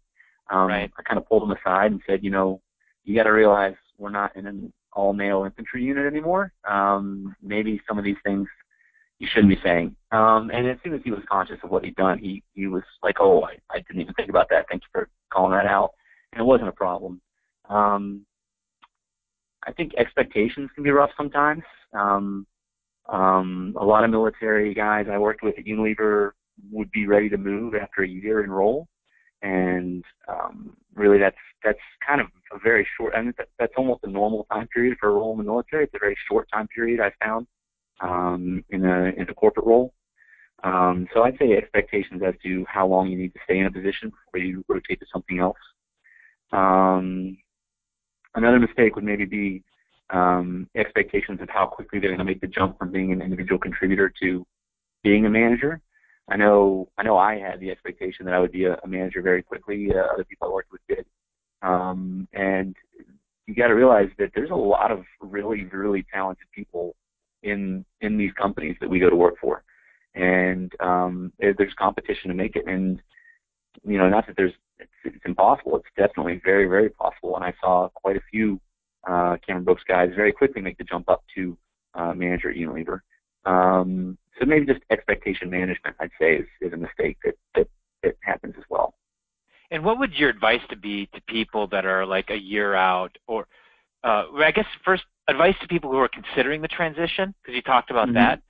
Um, 0.52 0.68
right. 0.68 0.92
I 0.98 1.02
kind 1.04 1.18
of 1.18 1.28
pulled 1.28 1.44
him 1.44 1.52
aside 1.52 1.92
and 1.92 2.02
said, 2.06 2.24
you 2.24 2.30
know, 2.30 2.62
you 3.04 3.16
got 3.16 3.24
to 3.24 3.32
realize 3.32 3.74
we're 3.98 4.10
not 4.10 4.36
in 4.36 4.46
an 4.46 4.74
all 4.96 5.14
male 5.14 5.44
infantry 5.44 5.84
unit 5.84 6.06
anymore. 6.06 6.52
Um, 6.68 7.36
maybe 7.42 7.82
some 7.88 7.98
of 7.98 8.04
these 8.04 8.18
things 8.24 8.48
you 9.20 9.28
shouldn't 9.32 9.50
be 9.50 9.62
saying. 9.64 9.96
Um, 10.12 10.50
and 10.54 10.68
as 10.68 10.78
soon 10.84 10.94
as 10.94 11.02
he 11.04 11.12
was 11.12 11.22
conscious 11.30 11.58
of 11.64 11.70
what 11.70 11.84
he'd 11.86 11.96
done, 11.96 12.18
he 12.18 12.44
he 12.54 12.68
was 12.68 12.84
like, 13.04 13.16
oh, 13.20 13.44
I, 13.44 13.58
I 13.70 13.80
didn't 13.80 14.02
even 14.02 14.14
think 14.14 14.30
about 14.30 14.50
that. 14.50 14.66
Thank 14.70 14.84
you 14.84 14.90
for 14.92 15.10
calling 15.32 15.52
that 15.52 15.66
out. 15.66 15.92
And 16.34 16.42
it 16.42 16.46
wasn't 16.46 16.70
a 16.70 16.74
problem. 16.74 17.22
Um, 17.70 18.26
I 19.66 19.72
think 19.72 19.94
expectations 19.98 20.70
can 20.76 20.84
be 20.84 20.92
rough 20.92 21.12
sometimes. 21.18 21.64
Um, 21.94 22.46
um, 23.08 23.76
a 23.80 23.86
lot 23.86 24.04
of 24.04 24.10
military 24.10 24.74
guys 24.74 25.08
I 25.12 25.18
worked 25.18 25.44
with 25.44 25.58
at 25.58 25.66
Unilever 25.66 26.32
would 26.72 26.92
be 26.92 27.08
ready 27.08 27.30
to 27.30 27.38
move 27.38 27.76
after 27.76 28.04
a 28.04 28.08
year 28.08 28.44
in 28.44 28.52
role, 28.52 28.88
and 29.42 30.04
um, 30.28 30.76
really 30.96 31.18
that's 31.18 31.38
that's 31.64 31.80
kind 32.06 32.22
of 32.22 32.28
a 32.52 32.60
very 32.60 32.88
short. 32.98 33.14
I 33.16 33.22
mean, 33.22 33.34
that, 33.38 33.48
that's 33.60 33.74
almost 33.78 34.04
a 34.04 34.10
normal 34.10 34.46
time 34.52 34.68
period 34.68 34.98
for 35.00 35.10
a 35.10 35.14
role 35.14 35.32
in 35.34 35.38
the 35.40 35.44
military. 35.44 35.86
It's 35.86 35.94
a 35.96 36.00
very 36.00 36.18
short 36.30 36.48
time 36.54 36.68
period 36.68 37.00
I 37.00 37.12
found 37.24 37.48
um, 38.02 38.64
in 38.70 38.86
a 38.86 39.06
in 39.18 39.28
a 39.30 39.34
corporate 39.34 39.66
role. 39.66 39.94
Um, 40.64 41.08
so 41.14 41.24
I'd 41.24 41.38
say 41.38 41.54
expectations 41.54 42.22
as 42.26 42.34
to 42.44 42.66
how 42.68 42.88
long 42.88 43.08
you 43.08 43.18
need 43.18 43.34
to 43.34 43.40
stay 43.44 43.60
in 43.60 43.66
a 43.68 43.72
position 43.72 44.10
before 44.10 44.46
you 44.46 44.64
rotate 44.68 45.00
to 45.00 45.06
something 45.12 45.40
else. 45.40 45.58
Um, 46.52 47.38
another 48.34 48.60
mistake 48.60 48.96
would 48.96 49.04
maybe 49.04 49.26
be 49.26 49.64
um, 50.10 50.70
expectations 50.76 51.40
of 51.42 51.50
how 51.50 51.66
quickly 51.66 52.00
they're 52.00 52.10
going 52.10 52.20
to 52.20 52.26
make 52.26 52.42
the 52.42 52.48
jump 52.48 52.80
from 52.80 52.92
being 52.92 53.12
an 53.12 53.22
individual 53.22 53.60
contributor 53.60 54.12
to 54.22 54.46
being 55.04 55.26
a 55.26 55.30
manager. 55.30 55.82
I 56.28 56.38
know 56.38 56.90
I 56.98 57.04
know 57.04 57.18
I 57.18 57.38
had 57.38 57.60
the 57.60 57.70
expectation 57.70 58.26
that 58.26 58.34
I 58.34 58.40
would 58.40 58.52
be 58.52 58.66
a, 58.66 58.78
a 58.84 58.88
manager 58.88 59.22
very 59.22 59.44
quickly. 59.44 59.90
Uh, 59.92 60.14
other 60.14 60.24
people 60.24 60.48
I 60.48 60.52
worked 60.52 60.72
with 60.72 60.82
did, 60.88 61.06
um, 61.62 62.28
and 62.34 62.76
you 63.48 63.54
got 63.54 63.68
to 63.68 63.76
realize 63.76 64.10
that 64.18 64.32
there's 64.34 64.50
a 64.50 64.56
lot 64.56 64.92
of 64.92 65.04
really 65.22 65.66
really 65.66 66.06
talented 66.12 66.48
people 66.54 66.96
in 67.44 67.86
in 68.02 68.18
these 68.18 68.32
companies 68.34 68.76
that 68.82 68.90
we 68.90 69.00
go 69.00 69.10
to 69.10 69.16
work 69.16 69.36
for, 69.40 69.64
and 70.16 70.72
um, 70.80 71.32
there's 71.40 71.74
competition 71.78 72.30
to 72.30 72.36
make 72.36 72.56
it. 72.56 72.68
And 72.68 73.02
you 73.84 73.98
know, 74.00 74.10
not 74.10 74.26
that 74.26 74.36
there's 74.36 74.54
it's, 74.80 74.92
it's 75.04 75.26
impossible. 75.26 75.78
It's 75.78 75.86
definitely 75.96 76.42
very 76.44 76.68
very 76.68 76.90
possible. 76.90 77.36
And 77.36 77.46
I 77.46 77.54
saw 77.62 77.90
quite 77.94 78.18
a 78.18 78.22
few 78.32 78.60
uh, 79.08 79.38
Cameron 79.46 79.66
Brooks 79.66 79.84
guys 79.88 80.10
very 80.16 80.32
quickly 80.32 80.62
make 80.62 80.80
the 80.80 80.84
jump 80.84 81.08
up 81.08 81.24
to 81.36 81.56
uh, 81.94 82.14
manager 82.14 82.50
at 82.50 82.58
Unilever. 82.58 83.02
Um, 83.46 84.18
so 84.40 84.46
maybe 84.46 84.66
just 84.66 84.82
expectation 84.90 85.50
management, 85.50 85.96
I'd 86.00 86.12
say, 86.20 86.36
is, 86.38 86.48
is 86.62 86.74
a 86.74 86.78
mistake 86.78 87.18
that, 87.24 87.36
that, 87.56 87.68
that 88.04 88.16
happens 88.22 88.56
as 88.58 88.64
well. 88.70 88.96
And 89.72 89.84
what 89.84 89.98
would 90.00 90.14
your 90.14 90.30
advice 90.30 90.62
to 90.70 90.76
be 90.76 91.08
to 91.14 91.22
people 91.28 91.68
that 91.68 91.86
are 91.86 92.06
like 92.06 92.30
a 92.30 92.38
year 92.38 92.76
out, 92.76 93.18
or 93.28 93.48
uh, 94.04 94.26
I 94.38 94.52
guess 94.52 94.66
first 94.84 95.04
advice 95.28 95.56
to 95.62 95.68
people 95.68 95.92
who 95.92 95.98
are 95.98 96.10
considering 96.10 96.62
the 96.62 96.68
transition, 96.68 97.34
because 97.42 97.56
you 97.56 97.62
talked 97.62 97.92
about 97.92 98.08
mm-hmm. 98.08 98.16
that. 98.16 98.42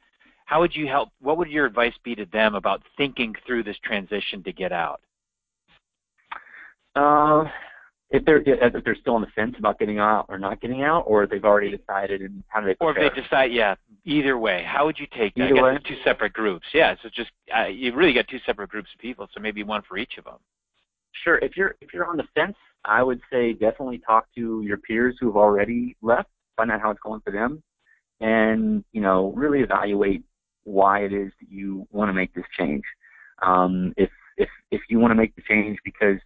How 0.46 0.60
would 0.60 0.76
you 0.76 0.88
help? 0.88 1.10
What 1.22 1.38
would 1.38 1.50
your 1.50 1.66
advice 1.66 1.94
be 2.04 2.14
to 2.16 2.26
them 2.32 2.54
about 2.54 2.84
thinking 2.98 3.34
through 3.48 3.64
this 3.64 3.78
transition 3.84 4.44
to 4.44 4.54
get 4.54 4.72
out? 4.72 5.02
Uh, 6.96 7.46
if 8.12 8.24
they're 8.26 8.42
if 8.46 8.84
they're 8.84 8.96
still 8.96 9.16
on 9.16 9.22
the 9.22 9.28
fence 9.36 9.56
about 9.58 9.80
getting 9.80 9.98
out 9.98 10.26
or 10.30 10.38
not 10.38 10.62
getting 10.62 10.84
out, 10.84 11.02
or 11.08 11.26
they've 11.26 11.44
already 11.44 11.76
decided, 11.76 12.22
and 12.22 12.44
how 12.48 12.60
do 12.62 12.68
they? 12.68 12.76
Prepare? 12.76 13.04
Or 13.04 13.08
if 13.08 13.16
they 13.16 13.22
decide, 13.22 13.52
yeah, 13.52 13.76
either 14.06 14.38
way, 14.38 14.64
how 14.68 14.86
would 14.86 15.00
you 15.00 15.08
take 15.18 15.34
that? 15.36 15.52
Either 15.52 15.62
way, 15.62 15.78
two 15.88 15.96
separate 16.04 16.34
groups. 16.34 16.66
Yeah, 16.74 16.96
so 17.02 17.10
just 17.14 17.32
uh, 17.56 17.66
you've 17.66 17.96
really 17.96 18.14
got 18.14 18.28
two 18.28 18.40
separate 18.46 18.70
groups 18.70 18.90
of 18.94 19.02
people, 19.02 19.28
so 19.34 19.40
maybe 19.40 19.64
one 19.64 19.82
for 19.88 19.98
each 19.98 20.18
of 20.18 20.26
them. 20.26 20.38
Sure. 21.24 21.38
If 21.40 21.58
you're 21.58 21.76
if 21.82 21.94
you're 21.94 22.06
on 22.06 22.18
the 22.18 22.28
fence, 22.36 22.56
I 22.84 23.02
would 23.02 23.22
say 23.32 23.54
definitely 23.54 24.02
talk 24.06 24.28
to 24.36 24.62
your 24.62 24.78
peers 24.78 25.16
who 25.20 25.28
have 25.28 25.38
already 25.38 25.96
left, 26.02 26.30
find 26.58 26.72
out 26.72 26.82
how 26.82 26.92
it's 26.92 27.00
going 27.02 27.22
for 27.22 27.32
them, 27.32 27.64
and 28.22 28.84
you 28.92 29.02
know 29.02 29.32
really 29.36 29.62
evaluate 29.62 30.24
why 30.64 31.00
it 31.00 31.14
is 31.14 31.32
that 31.40 31.50
you 31.50 31.88
want 31.92 32.10
to 32.10 32.14
make 32.14 32.34
this 32.36 32.46
change. 32.58 32.84
Um, 33.42 33.94
if 33.98 34.12
if 34.38 34.50
if 34.70 34.82
you 34.90 35.00
want 35.00 35.12
to 35.12 35.16
make 35.16 35.36
the 35.36 35.42
change 35.42 35.80
because 35.84 36.20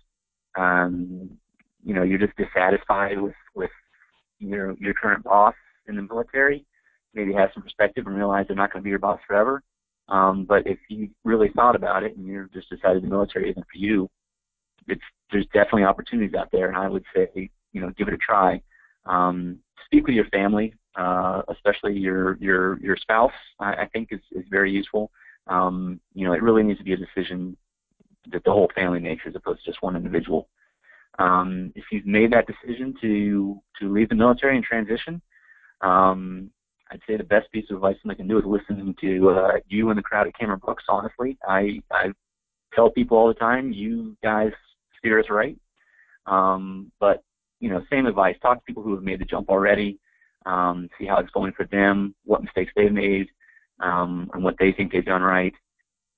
um, 0.57 1.29
you 1.89 1.95
know 1.95 2.03
you're 2.03 2.19
just 2.19 2.37
dissatisfied 2.37 3.19
with 3.19 3.33
with 3.55 3.71
your 4.37 4.75
your 4.79 4.93
current 4.93 5.23
boss 5.23 5.55
in 5.87 5.95
the 5.95 6.03
military, 6.03 6.63
maybe 7.15 7.33
have 7.33 7.49
some 7.55 7.63
perspective 7.63 8.05
and 8.05 8.15
realize 8.15 8.45
they're 8.47 8.55
not 8.55 8.71
going 8.71 8.81
to 8.81 8.83
be 8.83 8.91
your 8.91 8.99
boss 8.99 9.19
forever. 9.27 9.63
Um, 10.07 10.45
but 10.47 10.67
if 10.67 10.77
you 10.87 11.09
really 11.23 11.49
thought 11.55 11.75
about 11.75 12.03
it 12.03 12.15
and 12.15 12.27
you're 12.27 12.47
just 12.53 12.69
decided 12.69 13.01
the 13.01 13.07
military 13.07 13.49
isn't 13.49 13.63
for 13.63 13.77
you, 13.77 14.07
it's 14.87 15.01
there's 15.31 15.47
definitely 15.47 15.83
opportunities 15.83 16.35
out 16.35 16.49
there, 16.51 16.67
and 16.67 16.77
I 16.77 16.87
would 16.87 17.03
say 17.15 17.49
you 17.73 17.81
know 17.81 17.91
give 17.97 18.07
it 18.07 18.13
a 18.13 18.17
try. 18.17 18.61
Um, 19.07 19.57
speak 19.85 20.05
with 20.05 20.15
your 20.15 20.25
family, 20.25 20.75
uh, 20.95 21.41
especially 21.49 21.93
your 21.97 22.37
your 22.37 22.79
your 22.81 22.97
spouse. 22.97 23.33
I, 23.59 23.73
I 23.73 23.89
think 23.91 24.09
is 24.11 24.21
is 24.31 24.45
very 24.51 24.71
useful. 24.71 25.09
Um, 25.47 25.99
you 26.13 26.27
know, 26.27 26.33
it 26.33 26.43
really 26.43 26.61
needs 26.61 26.77
to 26.77 26.85
be 26.85 26.93
a 26.93 26.97
decision 26.97 27.57
that 28.31 28.43
the 28.43 28.51
whole 28.51 28.69
family 28.75 28.99
makes 28.99 29.23
as 29.25 29.33
opposed 29.35 29.63
to 29.65 29.71
just 29.71 29.81
one 29.81 29.95
individual. 29.95 30.49
Um, 31.19 31.71
if 31.75 31.83
you've 31.91 32.05
made 32.05 32.31
that 32.31 32.47
decision 32.47 32.95
to 33.01 33.61
to 33.79 33.93
leave 33.93 34.09
the 34.09 34.15
military 34.15 34.55
and 34.55 34.65
transition, 34.65 35.21
um, 35.81 36.49
I'd 36.91 37.01
say 37.07 37.17
the 37.17 37.23
best 37.23 37.51
piece 37.51 37.65
of 37.69 37.75
advice 37.75 37.97
I 38.09 38.13
can 38.15 38.27
do 38.27 38.39
is 38.39 38.45
listen 38.45 38.95
to 39.01 39.29
uh, 39.29 39.51
you 39.67 39.89
and 39.89 39.97
the 39.97 40.03
crowd 40.03 40.27
at 40.27 40.37
Cameron 40.37 40.59
Brooks. 40.63 40.85
Honestly, 40.89 41.37
I 41.47 41.81
I 41.91 42.11
tell 42.73 42.89
people 42.89 43.17
all 43.17 43.27
the 43.27 43.33
time, 43.33 43.71
you 43.71 44.17
guys 44.23 44.51
steer 44.97 45.19
us 45.19 45.29
right. 45.29 45.57
Um, 46.25 46.91
but 46.99 47.23
you 47.59 47.69
know, 47.69 47.83
same 47.91 48.05
advice. 48.05 48.35
Talk 48.41 48.59
to 48.59 48.65
people 48.65 48.83
who 48.83 48.95
have 48.95 49.03
made 49.03 49.19
the 49.19 49.25
jump 49.25 49.49
already. 49.49 49.99
Um, 50.45 50.89
see 50.97 51.05
how 51.05 51.17
it's 51.17 51.31
going 51.31 51.51
for 51.51 51.65
them, 51.65 52.15
what 52.23 52.41
mistakes 52.41 52.71
they've 52.75 52.91
made, 52.91 53.27
um, 53.81 54.29
and 54.33 54.43
what 54.43 54.55
they 54.57 54.71
think 54.71 54.91
they've 54.91 55.03
done 55.05 55.21
right. 55.21 55.53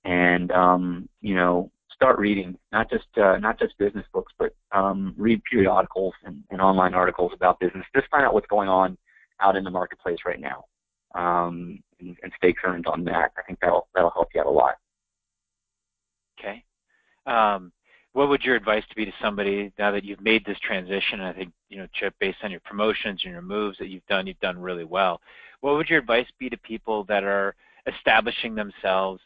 And 0.05 0.51
um, 0.51 1.09
you 1.21 1.35
know, 1.35 1.71
start 2.01 2.17
reading, 2.17 2.57
not 2.71 2.89
just 2.89 3.05
uh, 3.17 3.37
not 3.37 3.59
just 3.59 3.77
business 3.77 4.05
books, 4.11 4.33
but 4.39 4.55
um, 4.71 5.13
read 5.17 5.39
periodicals 5.43 6.15
and, 6.23 6.43
and 6.49 6.59
online 6.59 6.95
articles 6.95 7.31
about 7.35 7.59
business. 7.59 7.85
Just 7.95 8.09
find 8.09 8.25
out 8.25 8.33
what's 8.33 8.47
going 8.47 8.69
on 8.69 8.97
out 9.39 9.55
in 9.55 9.63
the 9.63 9.69
marketplace 9.69 10.17
right 10.25 10.39
now, 10.39 10.65
um, 11.13 11.79
and, 11.99 12.17
and 12.23 12.31
stay 12.37 12.53
current 12.53 12.87
on 12.87 13.03
that. 13.03 13.33
I 13.37 13.43
think 13.43 13.59
that'll 13.61 13.87
that'll 13.93 14.09
help 14.09 14.29
you 14.33 14.41
out 14.41 14.47
a 14.47 14.49
lot. 14.49 14.75
Okay. 16.39 16.63
Um, 17.27 17.71
what 18.13 18.29
would 18.29 18.43
your 18.43 18.55
advice 18.55 18.83
be 18.95 19.05
to 19.05 19.11
somebody 19.21 19.71
now 19.77 19.91
that 19.91 20.03
you've 20.03 20.21
made 20.21 20.43
this 20.43 20.57
transition? 20.65 21.21
I 21.21 21.33
think 21.33 21.51
you 21.69 21.77
know, 21.77 21.87
Chip, 21.93 22.15
based 22.19 22.39
on 22.41 22.49
your 22.49 22.61
promotions 22.61 23.21
and 23.23 23.31
your 23.31 23.43
moves 23.43 23.77
that 23.77 23.89
you've 23.89 24.05
done, 24.07 24.25
you've 24.25 24.39
done 24.39 24.57
really 24.57 24.85
well. 24.85 25.21
What 25.59 25.75
would 25.75 25.87
your 25.87 25.99
advice 25.99 26.25
be 26.39 26.49
to 26.49 26.57
people 26.57 27.03
that 27.03 27.23
are 27.23 27.53
establishing 27.85 28.55
themselves, 28.55 29.21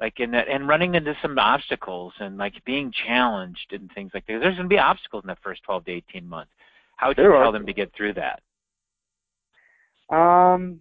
like 0.00 0.20
in 0.20 0.30
that, 0.32 0.48
and 0.48 0.68
running 0.68 0.94
into 0.94 1.14
some 1.20 1.38
obstacles 1.38 2.12
and 2.20 2.38
like 2.38 2.64
being 2.64 2.92
challenged 3.06 3.72
and 3.72 3.90
things 3.94 4.12
like 4.14 4.26
that? 4.26 4.38
There's 4.40 4.56
going 4.56 4.68
to 4.68 4.74
be 4.74 4.78
obstacles 4.78 5.24
in 5.24 5.28
the 5.28 5.36
first 5.42 5.62
12 5.64 5.84
to 5.86 5.92
18 5.92 6.28
months. 6.28 6.52
How 6.96 7.08
would 7.08 7.16
you 7.16 7.24
there 7.24 7.32
tell 7.32 7.52
them 7.52 7.66
to 7.66 7.72
get 7.72 7.92
through 7.96 8.14
that? 8.14 8.42
Um, 10.14 10.80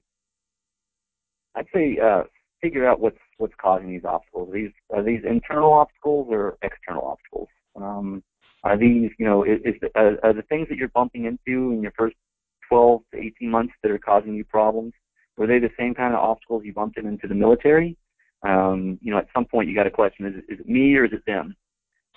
I'd 1.56 1.68
say 1.74 1.98
uh, 2.04 2.24
figure 2.62 2.88
out 2.88 3.00
what's 3.00 3.18
what's 3.38 3.54
causing 3.62 3.90
these 3.90 4.06
obstacles. 4.06 4.50
Are 4.50 4.54
these 4.54 4.72
are 4.94 5.04
these 5.04 5.22
internal 5.28 5.74
obstacles 5.74 6.28
or 6.30 6.58
external 6.62 7.04
obstacles? 7.04 7.50
Um, 7.76 8.24
are 8.64 8.78
these 8.78 9.12
you 9.18 9.26
know 9.26 9.44
is, 9.44 9.60
is 9.66 9.76
are, 9.96 10.18
are 10.24 10.34
the 10.34 10.44
things 10.44 10.68
that 10.70 10.78
you're 10.78 10.90
bumping 10.90 11.26
into 11.26 11.72
in 11.72 11.82
your 11.82 11.94
first 11.98 12.16
12 12.70 13.02
to 13.14 13.20
18 13.20 13.50
months 13.50 13.74
that 13.82 13.92
are 13.92 14.00
causing 14.00 14.34
you 14.34 14.44
problems? 14.44 14.94
Were 15.38 15.48
they 15.48 15.60
the 15.60 15.70
same 15.78 15.94
kind 15.94 16.14
of 16.14 16.20
obstacles 16.20 16.64
you 16.66 16.74
bumped 16.74 16.98
into 16.98 17.28
the 17.28 17.36
military? 17.36 17.96
Um, 18.44 19.00
you 19.02 19.12
know, 19.12 19.18
at 19.18 19.28
some 19.34 19.46
point 19.46 19.68
you 19.68 19.76
got 19.76 19.84
to 19.84 19.92
question: 19.92 20.44
is 20.50 20.60
it, 20.60 20.68
me 20.68 20.96
or 20.96 21.06
is 21.06 21.14
it 21.14 21.26
them? 21.26 21.56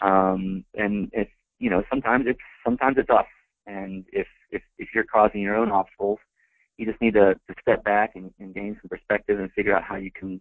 Um, 0.02 0.64
and 0.74 1.10
it's 1.12 1.30
you 1.58 1.70
know 1.70 1.82
sometimes 1.90 2.26
it's 2.28 2.40
sometimes 2.64 2.96
it's 2.98 3.10
us. 3.10 3.26
And 3.66 4.04
if 4.12 4.26
if 4.50 4.62
if 4.78 4.88
you're 4.94 5.04
causing 5.04 5.40
your 5.40 5.56
own 5.56 5.70
obstacles, 5.70 6.18
you 6.76 6.86
just 6.86 7.00
need 7.00 7.14
to, 7.14 7.34
to 7.34 7.54
step 7.60 7.84
back 7.84 8.12
and, 8.14 8.30
and 8.40 8.54
gain 8.54 8.76
some 8.80 8.88
perspective 8.88 9.38
and 9.38 9.52
figure 9.52 9.76
out 9.76 9.82
how 9.82 9.96
you 9.96 10.10
can 10.10 10.40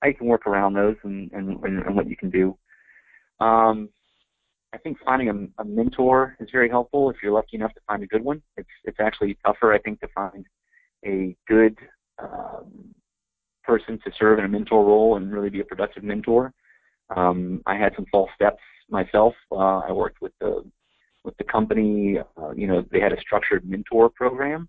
how 0.00 0.08
you 0.08 0.14
can 0.14 0.26
work 0.26 0.46
around 0.46 0.74
those 0.74 0.96
and 1.02 1.30
and, 1.32 1.62
and 1.64 1.96
what 1.96 2.08
you 2.08 2.16
can 2.16 2.30
do. 2.30 2.56
Um, 3.40 3.88
I 4.72 4.78
think 4.78 4.98
finding 5.04 5.28
a, 5.30 5.62
a 5.62 5.64
mentor 5.64 6.36
is 6.40 6.48
very 6.52 6.68
helpful 6.68 7.08
if 7.10 7.16
you're 7.22 7.32
lucky 7.32 7.56
enough 7.56 7.72
to 7.74 7.80
find 7.86 8.02
a 8.02 8.06
good 8.06 8.22
one. 8.22 8.42
It's 8.56 8.68
it's 8.84 9.00
actually 9.00 9.38
tougher, 9.44 9.72
I 9.72 9.78
think, 9.78 10.00
to 10.00 10.08
find 10.14 10.44
a 11.04 11.36
good 11.48 11.76
um, 12.18 12.94
person 13.66 13.98
to 14.04 14.12
serve 14.18 14.38
in 14.38 14.44
a 14.44 14.48
mentor 14.48 14.84
role 14.84 15.16
and 15.16 15.32
really 15.32 15.50
be 15.50 15.60
a 15.60 15.64
productive 15.64 16.04
mentor. 16.04 16.52
Um, 17.14 17.62
I 17.66 17.76
had 17.76 17.92
some 17.96 18.06
false 18.10 18.30
steps 18.34 18.62
myself. 18.90 19.34
Uh, 19.50 19.78
I 19.78 19.92
worked 19.92 20.20
with 20.20 20.32
the 20.40 20.64
with 21.24 21.36
the 21.38 21.44
company. 21.44 22.18
Uh, 22.40 22.52
you 22.52 22.66
know, 22.66 22.84
they 22.92 23.00
had 23.00 23.12
a 23.12 23.20
structured 23.20 23.68
mentor 23.68 24.08
program 24.08 24.68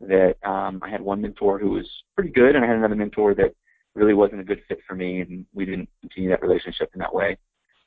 that 0.00 0.36
um, 0.44 0.80
I 0.82 0.88
had 0.90 1.00
one 1.00 1.20
mentor 1.20 1.58
who 1.58 1.70
was 1.70 1.86
pretty 2.14 2.30
good, 2.30 2.54
and 2.54 2.64
I 2.64 2.68
had 2.68 2.76
another 2.76 2.94
mentor 2.94 3.34
that 3.34 3.54
really 3.94 4.14
wasn't 4.14 4.40
a 4.40 4.44
good 4.44 4.62
fit 4.68 4.78
for 4.86 4.94
me, 4.94 5.20
and 5.20 5.44
we 5.52 5.64
didn't 5.64 5.88
continue 6.00 6.30
that 6.30 6.42
relationship 6.42 6.90
in 6.94 7.00
that 7.00 7.14
way. 7.14 7.36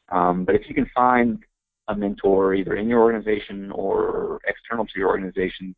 Um, 0.10 0.46
but 0.46 0.56
if 0.56 0.64
you 0.68 0.76
can 0.76 0.90
find 0.94 1.40
a 1.88 1.96
mentor 1.96 2.54
either 2.54 2.76
in 2.76 2.90
your 2.90 3.02
organization 3.02 3.72
or 3.72 4.40
external 4.46 4.86
to 4.86 5.00
your 5.00 5.10
organization, 5.10 5.76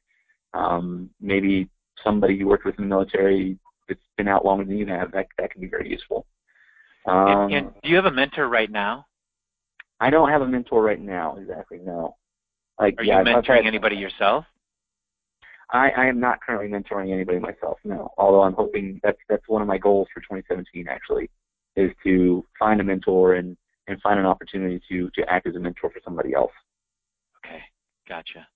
um, 0.53 1.09
maybe 1.21 1.69
somebody 2.03 2.35
you 2.35 2.47
worked 2.47 2.65
with 2.65 2.77
in 2.77 2.85
the 2.85 2.89
military 2.89 3.57
been 4.17 4.27
out 4.27 4.45
longer 4.45 4.65
than 4.65 4.77
you 4.77 4.85
have, 4.87 5.11
that 5.11 5.27
that 5.37 5.51
can 5.51 5.61
be 5.61 5.67
very 5.67 5.89
useful. 5.89 6.25
Um, 7.05 7.27
and, 7.27 7.53
and 7.53 7.73
do 7.83 7.89
you 7.89 7.95
have 7.95 8.05
a 8.05 8.11
mentor 8.11 8.47
right 8.47 8.71
now? 8.71 9.05
I 9.99 10.09
don't 10.09 10.29
have 10.29 10.41
a 10.41 10.47
mentor 10.47 10.83
right 10.83 10.99
now. 10.99 11.37
Exactly, 11.37 11.79
no. 11.79 12.15
Like, 12.79 12.95
Are 12.97 13.03
yeah, 13.03 13.19
you 13.19 13.25
mentoring 13.25 13.57
had, 13.57 13.65
anybody 13.65 13.95
yourself? 13.95 14.45
I, 15.71 15.89
I 15.91 16.05
am 16.05 16.19
not 16.19 16.39
currently 16.41 16.67
mentoring 16.67 17.11
anybody 17.11 17.39
myself, 17.39 17.77
no. 17.83 18.11
Although 18.17 18.41
I'm 18.41 18.53
hoping 18.53 18.99
that's 19.03 19.17
that's 19.29 19.47
one 19.47 19.61
of 19.61 19.67
my 19.67 19.77
goals 19.77 20.07
for 20.13 20.21
2017 20.21 20.87
actually, 20.87 21.29
is 21.75 21.91
to 22.03 22.45
find 22.59 22.81
a 22.81 22.83
mentor 22.83 23.35
and 23.35 23.57
and 23.87 24.01
find 24.01 24.19
an 24.19 24.25
opportunity 24.25 24.81
to 24.89 25.09
to 25.15 25.29
act 25.29 25.47
as 25.47 25.55
a 25.55 25.59
mentor 25.59 25.89
for 25.89 25.99
somebody 26.03 26.33
else. 26.33 26.51
Okay, 27.45 27.61
gotcha. 28.07 28.47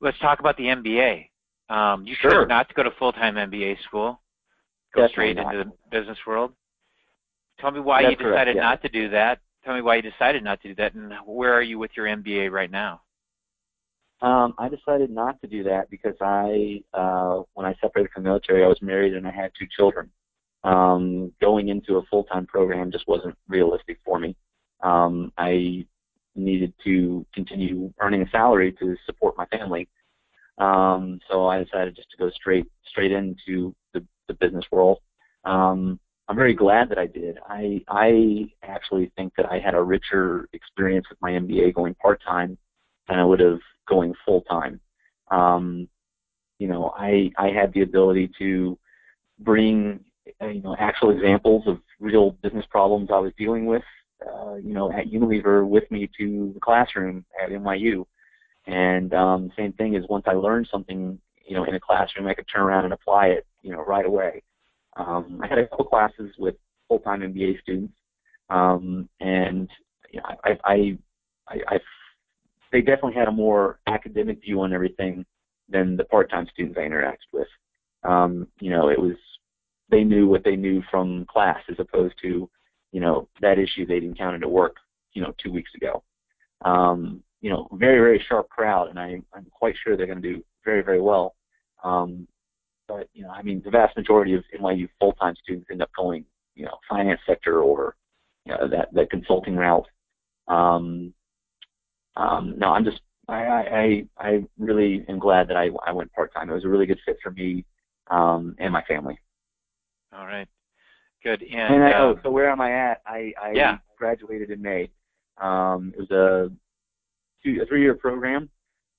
Let's 0.00 0.18
talk 0.18 0.40
about 0.40 0.56
the 0.56 0.64
MBA. 0.64 1.28
Um, 1.70 2.06
you 2.06 2.14
sure. 2.20 2.30
chose 2.30 2.48
not 2.48 2.68
to 2.68 2.74
go 2.74 2.82
to 2.82 2.90
full-time 2.98 3.36
MBA 3.36 3.82
school. 3.84 4.20
Go 4.94 5.02
Definitely 5.02 5.12
straight 5.12 5.36
not. 5.36 5.54
into 5.54 5.70
the 5.70 5.98
business 5.98 6.18
world. 6.26 6.52
Tell 7.60 7.70
me 7.70 7.80
why 7.80 8.02
That's 8.02 8.12
you 8.12 8.16
decided 8.16 8.34
correct, 8.34 8.56
yeah. 8.56 8.62
not 8.62 8.82
to 8.82 8.88
do 8.88 9.08
that. 9.10 9.40
Tell 9.64 9.74
me 9.74 9.80
why 9.82 9.96
you 9.96 10.02
decided 10.02 10.44
not 10.44 10.60
to 10.62 10.68
do 10.68 10.74
that, 10.76 10.94
and 10.94 11.12
where 11.26 11.54
are 11.54 11.62
you 11.62 11.78
with 11.78 11.92
your 11.96 12.06
MBA 12.06 12.50
right 12.50 12.70
now? 12.70 13.00
Um, 14.20 14.54
I 14.58 14.68
decided 14.68 15.10
not 15.10 15.40
to 15.40 15.46
do 15.46 15.64
that 15.64 15.90
because 15.90 16.14
I, 16.20 16.82
uh, 16.92 17.42
when 17.54 17.66
I 17.66 17.74
separated 17.80 18.12
from 18.12 18.22
the 18.22 18.30
military, 18.30 18.64
I 18.64 18.68
was 18.68 18.80
married 18.80 19.14
and 19.14 19.26
I 19.26 19.30
had 19.30 19.52
two 19.58 19.66
children. 19.76 20.10
Um, 20.62 21.32
going 21.40 21.68
into 21.68 21.96
a 21.96 22.02
full-time 22.06 22.46
program 22.46 22.90
just 22.90 23.06
wasn't 23.06 23.36
realistic 23.48 23.98
for 24.04 24.18
me. 24.18 24.34
Um, 24.82 25.32
I 25.36 25.86
needed 26.34 26.72
to 26.84 27.26
continue 27.34 27.92
earning 28.00 28.22
a 28.22 28.30
salary 28.30 28.72
to 28.80 28.96
support 29.04 29.36
my 29.36 29.46
family. 29.46 29.88
Um, 30.58 31.20
so 31.28 31.46
I 31.46 31.62
decided 31.62 31.96
just 31.96 32.10
to 32.12 32.16
go 32.16 32.30
straight 32.30 32.66
straight 32.86 33.12
into 33.12 33.74
the, 33.92 34.04
the 34.28 34.34
business 34.34 34.64
world. 34.70 34.98
Um, 35.44 36.00
I'm 36.28 36.36
very 36.36 36.54
glad 36.54 36.88
that 36.88 36.98
I 36.98 37.06
did. 37.06 37.38
I 37.46 37.82
I 37.88 38.46
actually 38.62 39.12
think 39.16 39.34
that 39.36 39.50
I 39.50 39.58
had 39.58 39.74
a 39.74 39.82
richer 39.82 40.48
experience 40.52 41.06
with 41.10 41.20
my 41.20 41.32
MBA 41.32 41.74
going 41.74 41.94
part 41.94 42.22
time 42.26 42.56
than 43.08 43.18
I 43.18 43.24
would 43.24 43.40
have 43.40 43.60
going 43.86 44.14
full 44.24 44.40
time. 44.42 44.80
Um, 45.30 45.88
you 46.58 46.68
know, 46.68 46.94
I 46.96 47.30
I 47.36 47.48
had 47.48 47.72
the 47.74 47.82
ability 47.82 48.30
to 48.38 48.78
bring 49.40 50.00
uh, 50.40 50.46
you 50.46 50.62
know 50.62 50.76
actual 50.78 51.10
examples 51.10 51.64
of 51.66 51.78
real 52.00 52.32
business 52.42 52.64
problems 52.70 53.10
I 53.12 53.18
was 53.18 53.32
dealing 53.36 53.66
with. 53.66 53.82
Uh, 54.26 54.54
you 54.54 54.72
know, 54.72 54.90
at 54.92 55.06
Unilever 55.06 55.66
with 55.66 55.90
me 55.90 56.08
to 56.18 56.52
the 56.54 56.60
classroom 56.60 57.24
at 57.42 57.50
NYU. 57.50 58.06
And 58.66 59.12
um, 59.12 59.52
same 59.56 59.72
thing 59.74 59.94
is 59.94 60.04
once 60.08 60.24
I 60.26 60.32
learned 60.32 60.68
something, 60.70 61.18
you 61.46 61.56
know, 61.56 61.64
in 61.64 61.74
a 61.74 61.80
classroom, 61.80 62.26
I 62.26 62.34
could 62.34 62.46
turn 62.52 62.62
around 62.62 62.84
and 62.84 62.92
apply 62.92 63.28
it, 63.28 63.46
you 63.62 63.72
know, 63.72 63.84
right 63.84 64.06
away. 64.06 64.42
Um, 64.96 65.40
I 65.42 65.48
had 65.48 65.58
a 65.58 65.66
couple 65.66 65.86
classes 65.86 66.32
with 66.38 66.54
full-time 66.88 67.20
MBA 67.20 67.60
students, 67.60 67.92
um, 68.50 69.08
and 69.20 69.68
you 70.10 70.20
know, 70.20 70.26
I, 70.44 70.58
I, 70.64 70.98
I, 71.48 71.54
I, 71.68 71.78
they 72.72 72.80
definitely 72.80 73.14
had 73.14 73.28
a 73.28 73.32
more 73.32 73.80
academic 73.86 74.40
view 74.42 74.60
on 74.60 74.72
everything 74.72 75.24
than 75.68 75.96
the 75.96 76.04
part-time 76.04 76.46
students 76.52 76.78
I 76.78 76.82
interacted 76.82 77.32
with. 77.32 77.48
Um, 78.04 78.46
you 78.60 78.70
know, 78.70 78.88
it 78.88 78.98
was 78.98 79.16
they 79.90 80.04
knew 80.04 80.26
what 80.26 80.44
they 80.44 80.56
knew 80.56 80.82
from 80.90 81.26
class 81.26 81.58
as 81.70 81.76
opposed 81.78 82.14
to, 82.22 82.48
you 82.92 83.00
know, 83.00 83.28
that 83.40 83.58
issue 83.58 83.86
they'd 83.86 84.04
encountered 84.04 84.42
at 84.42 84.50
work, 84.50 84.76
you 85.12 85.22
know, 85.22 85.32
two 85.42 85.52
weeks 85.52 85.70
ago. 85.74 86.02
Um, 86.64 87.22
you 87.40 87.50
know, 87.50 87.68
very, 87.72 87.98
very 87.98 88.24
sharp 88.28 88.48
crowd, 88.48 88.88
and 88.88 88.98
I, 88.98 89.20
I'm 89.34 89.46
quite 89.52 89.74
sure 89.82 89.96
they're 89.96 90.06
going 90.06 90.22
to 90.22 90.34
do 90.34 90.44
very, 90.64 90.82
very 90.82 91.00
well. 91.00 91.34
Um, 91.82 92.26
but, 92.88 93.08
you 93.14 93.22
know, 93.24 93.30
I 93.30 93.42
mean, 93.42 93.62
the 93.64 93.70
vast 93.70 93.96
majority 93.96 94.34
of 94.34 94.44
NYU 94.58 94.88
full-time 95.00 95.34
students 95.42 95.68
end 95.70 95.82
up 95.82 95.90
going, 95.96 96.24
you 96.54 96.64
know, 96.64 96.78
finance 96.88 97.20
sector 97.26 97.62
or, 97.62 97.96
you 98.44 98.52
know, 98.52 98.68
that, 98.68 98.92
that 98.92 99.10
consulting 99.10 99.56
route. 99.56 99.86
Um, 100.48 101.12
um, 102.16 102.54
no, 102.58 102.68
I'm 102.72 102.84
just, 102.84 103.00
I, 103.28 103.34
I, 103.34 104.06
I 104.18 104.44
really 104.58 105.04
am 105.08 105.18
glad 105.18 105.48
that 105.48 105.56
I, 105.56 105.70
I 105.86 105.92
went 105.92 106.12
part-time. 106.12 106.50
It 106.50 106.54
was 106.54 106.64
a 106.64 106.68
really 106.68 106.86
good 106.86 107.00
fit 107.06 107.16
for 107.22 107.30
me 107.30 107.64
um, 108.10 108.54
and 108.58 108.72
my 108.72 108.82
family. 108.82 109.18
All 110.14 110.26
right. 110.26 110.46
Good. 111.22 111.42
And, 111.42 111.74
And 111.76 111.84
I, 111.84 111.92
uh, 111.92 112.02
oh, 112.02 112.20
so 112.22 112.30
where 112.30 112.50
am 112.50 112.60
I 112.60 112.72
at? 112.72 113.00
I, 113.06 113.32
I 113.40 113.52
Yeah. 113.52 113.78
graduated 113.98 114.50
in 114.50 114.60
May. 114.60 114.90
Um, 115.38 115.92
it 115.96 116.00
was 116.00 116.10
a 116.10 116.52
two, 117.42 117.60
a 117.62 117.66
three-year 117.66 117.94
program. 117.94 118.50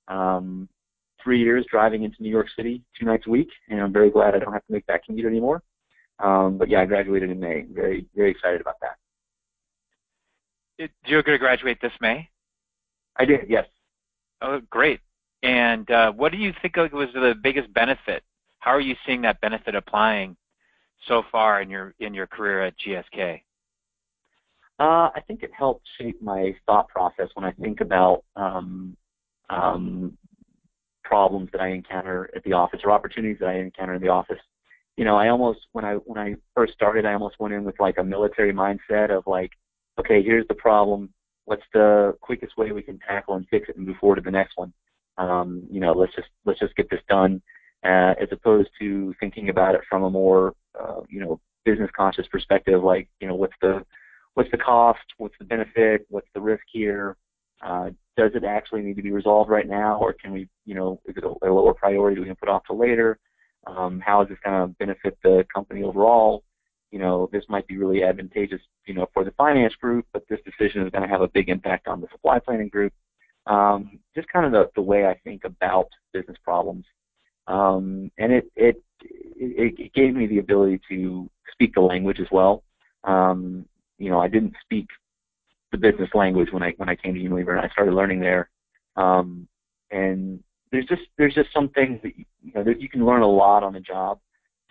Um, 0.08 0.68
three 1.26 1.40
years 1.40 1.66
driving 1.68 2.04
into 2.04 2.22
New 2.22 2.30
York 2.30 2.46
City 2.56 2.80
two 2.96 3.04
nights 3.04 3.24
a 3.26 3.30
week, 3.30 3.48
and 3.68 3.80
I'm 3.80 3.92
very 3.92 4.10
glad 4.10 4.36
I 4.36 4.38
don't 4.38 4.52
have 4.52 4.64
to 4.64 4.72
make 4.72 4.86
that 4.86 5.04
commute 5.04 5.26
anymore. 5.26 5.60
Um, 6.20 6.56
but 6.56 6.68
yeah, 6.68 6.82
I 6.82 6.84
graduated 6.86 7.30
in 7.30 7.40
May. 7.40 7.66
Very, 7.72 8.06
very 8.14 8.30
excited 8.30 8.60
about 8.60 8.76
that. 8.80 8.96
it- 10.78 10.92
you're 11.04 11.24
going 11.24 11.34
to 11.34 11.38
graduate 11.40 11.80
this 11.80 11.92
May? 12.00 12.28
I 13.16 13.24
did, 13.24 13.48
yes. 13.48 13.66
Oh, 14.40 14.60
great. 14.70 15.00
And 15.42 15.90
uh, 15.90 16.12
what 16.12 16.30
do 16.30 16.38
you 16.38 16.52
think 16.62 16.76
was 16.76 17.08
the 17.12 17.34
biggest 17.42 17.72
benefit? 17.74 18.22
How 18.60 18.70
are 18.70 18.80
you 18.80 18.94
seeing 19.04 19.22
that 19.22 19.40
benefit 19.40 19.74
applying 19.74 20.36
so 21.08 21.22
far 21.32 21.60
in 21.60 21.70
your 21.70 21.94
in 21.98 22.14
your 22.14 22.26
career 22.26 22.62
at 22.62 22.74
GSK? 22.78 23.40
Uh, 24.78 25.10
I 25.14 25.20
think 25.26 25.42
it 25.42 25.50
helped 25.56 25.86
shape 25.98 26.20
my 26.20 26.54
thought 26.66 26.88
process 26.88 27.28
when 27.34 27.44
I 27.44 27.52
think 27.52 27.80
about 27.80 28.22
um, 28.36 28.96
um, 29.48 30.16
problems 31.06 31.50
that 31.52 31.60
I 31.60 31.68
encounter 31.68 32.30
at 32.34 32.42
the 32.44 32.52
office 32.52 32.80
or 32.84 32.90
opportunities 32.90 33.38
that 33.40 33.48
I 33.48 33.58
encounter 33.58 33.94
in 33.94 34.02
the 34.02 34.08
office. 34.08 34.40
You 34.96 35.04
know, 35.04 35.16
I 35.16 35.28
almost 35.28 35.60
when 35.72 35.84
I 35.84 35.94
when 35.94 36.18
I 36.18 36.36
first 36.54 36.72
started, 36.72 37.04
I 37.04 37.12
almost 37.12 37.36
went 37.38 37.54
in 37.54 37.64
with 37.64 37.78
like 37.78 37.98
a 37.98 38.04
military 38.04 38.52
mindset 38.52 39.10
of 39.10 39.24
like, 39.26 39.50
okay, 39.98 40.22
here's 40.22 40.46
the 40.48 40.54
problem. 40.54 41.10
What's 41.44 41.62
the 41.72 42.16
quickest 42.20 42.56
way 42.56 42.72
we 42.72 42.82
can 42.82 42.98
tackle 42.98 43.36
and 43.36 43.46
fix 43.48 43.68
it 43.68 43.76
and 43.76 43.86
move 43.86 43.96
forward 43.98 44.16
to 44.16 44.22
the 44.22 44.30
next 44.30 44.56
one? 44.56 44.72
Um, 45.18 45.62
you 45.70 45.80
know, 45.80 45.92
let's 45.92 46.14
just 46.14 46.28
let's 46.44 46.60
just 46.60 46.76
get 46.76 46.90
this 46.90 47.00
done, 47.08 47.42
uh, 47.84 48.14
as 48.20 48.28
opposed 48.32 48.70
to 48.80 49.14
thinking 49.20 49.48
about 49.48 49.74
it 49.74 49.82
from 49.88 50.02
a 50.02 50.10
more 50.10 50.54
uh, 50.78 51.00
you 51.08 51.20
know 51.20 51.40
business 51.64 51.90
conscious 51.96 52.26
perspective, 52.28 52.82
like 52.82 53.08
you 53.20 53.28
know 53.28 53.34
what's 53.34 53.56
the 53.60 53.84
what's 54.34 54.50
the 54.50 54.58
cost, 54.58 55.06
what's 55.18 55.34
the 55.38 55.44
benefit, 55.44 56.06
what's 56.08 56.28
the 56.34 56.40
risk 56.40 56.62
here, 56.72 57.16
uh, 57.62 57.90
does 58.16 58.32
it 58.34 58.44
actually 58.44 58.82
need 58.82 58.96
to 58.96 59.02
be 59.02 59.12
resolved 59.12 59.50
right 59.50 59.68
now, 59.68 59.98
or 59.98 60.12
can 60.12 60.32
we, 60.32 60.48
you 60.64 60.74
know, 60.74 61.00
is 61.06 61.16
it 61.16 61.24
a, 61.24 61.52
lower 61.52 61.74
priority 61.74 62.20
we 62.20 62.26
can 62.26 62.36
put 62.36 62.48
off 62.48 62.64
to 62.64 62.72
later? 62.72 63.18
Um, 63.66 64.00
how 64.00 64.22
is 64.22 64.28
this 64.28 64.38
going 64.44 64.68
to 64.68 64.74
benefit 64.78 65.18
the 65.22 65.44
company 65.54 65.82
overall? 65.82 66.42
You 66.90 66.98
know, 66.98 67.28
this 67.32 67.44
might 67.48 67.66
be 67.66 67.76
really 67.76 68.02
advantageous, 68.02 68.60
you 68.86 68.94
know, 68.94 69.06
for 69.12 69.24
the 69.24 69.32
finance 69.32 69.74
group, 69.74 70.06
but 70.12 70.24
this 70.28 70.40
decision 70.44 70.82
is 70.82 70.90
going 70.90 71.02
to 71.02 71.08
have 71.08 71.20
a 71.20 71.28
big 71.28 71.48
impact 71.48 71.88
on 71.88 72.00
the 72.00 72.06
supply 72.12 72.38
planning 72.38 72.68
group. 72.68 72.92
Um, 73.46 73.98
just 74.14 74.28
kind 74.28 74.46
of 74.46 74.52
the, 74.52 74.70
the 74.74 74.82
way 74.82 75.06
I 75.06 75.14
think 75.22 75.44
about 75.44 75.88
business 76.12 76.36
problems. 76.42 76.84
Um, 77.46 78.10
and 78.18 78.32
it, 78.32 78.50
it, 78.56 78.82
it, 79.02 79.74
it 79.78 79.94
gave 79.94 80.14
me 80.14 80.26
the 80.26 80.38
ability 80.38 80.80
to 80.88 81.28
speak 81.52 81.74
the 81.74 81.80
language 81.80 82.18
as 82.20 82.26
well. 82.32 82.62
Um, 83.04 83.66
you 83.98 84.10
know, 84.10 84.18
I 84.20 84.28
didn't 84.28 84.54
speak 84.62 84.86
the 85.76 85.90
business 85.90 86.10
language 86.14 86.48
when 86.52 86.62
I 86.62 86.72
when 86.76 86.88
I 86.88 86.96
came 86.96 87.14
to 87.14 87.20
Unilever 87.20 87.56
and 87.56 87.60
I 87.60 87.68
started 87.68 87.94
learning 87.94 88.20
there. 88.20 88.50
Um, 88.96 89.46
and 89.90 90.42
there's 90.72 90.86
just 90.86 91.02
there's 91.18 91.34
just 91.34 91.52
some 91.52 91.68
things 91.70 92.00
that 92.02 92.16
you, 92.16 92.24
you 92.42 92.52
know 92.54 92.64
that 92.64 92.80
you 92.80 92.88
can 92.88 93.04
learn 93.04 93.22
a 93.22 93.28
lot 93.28 93.62
on 93.62 93.72
the 93.72 93.80
job, 93.80 94.18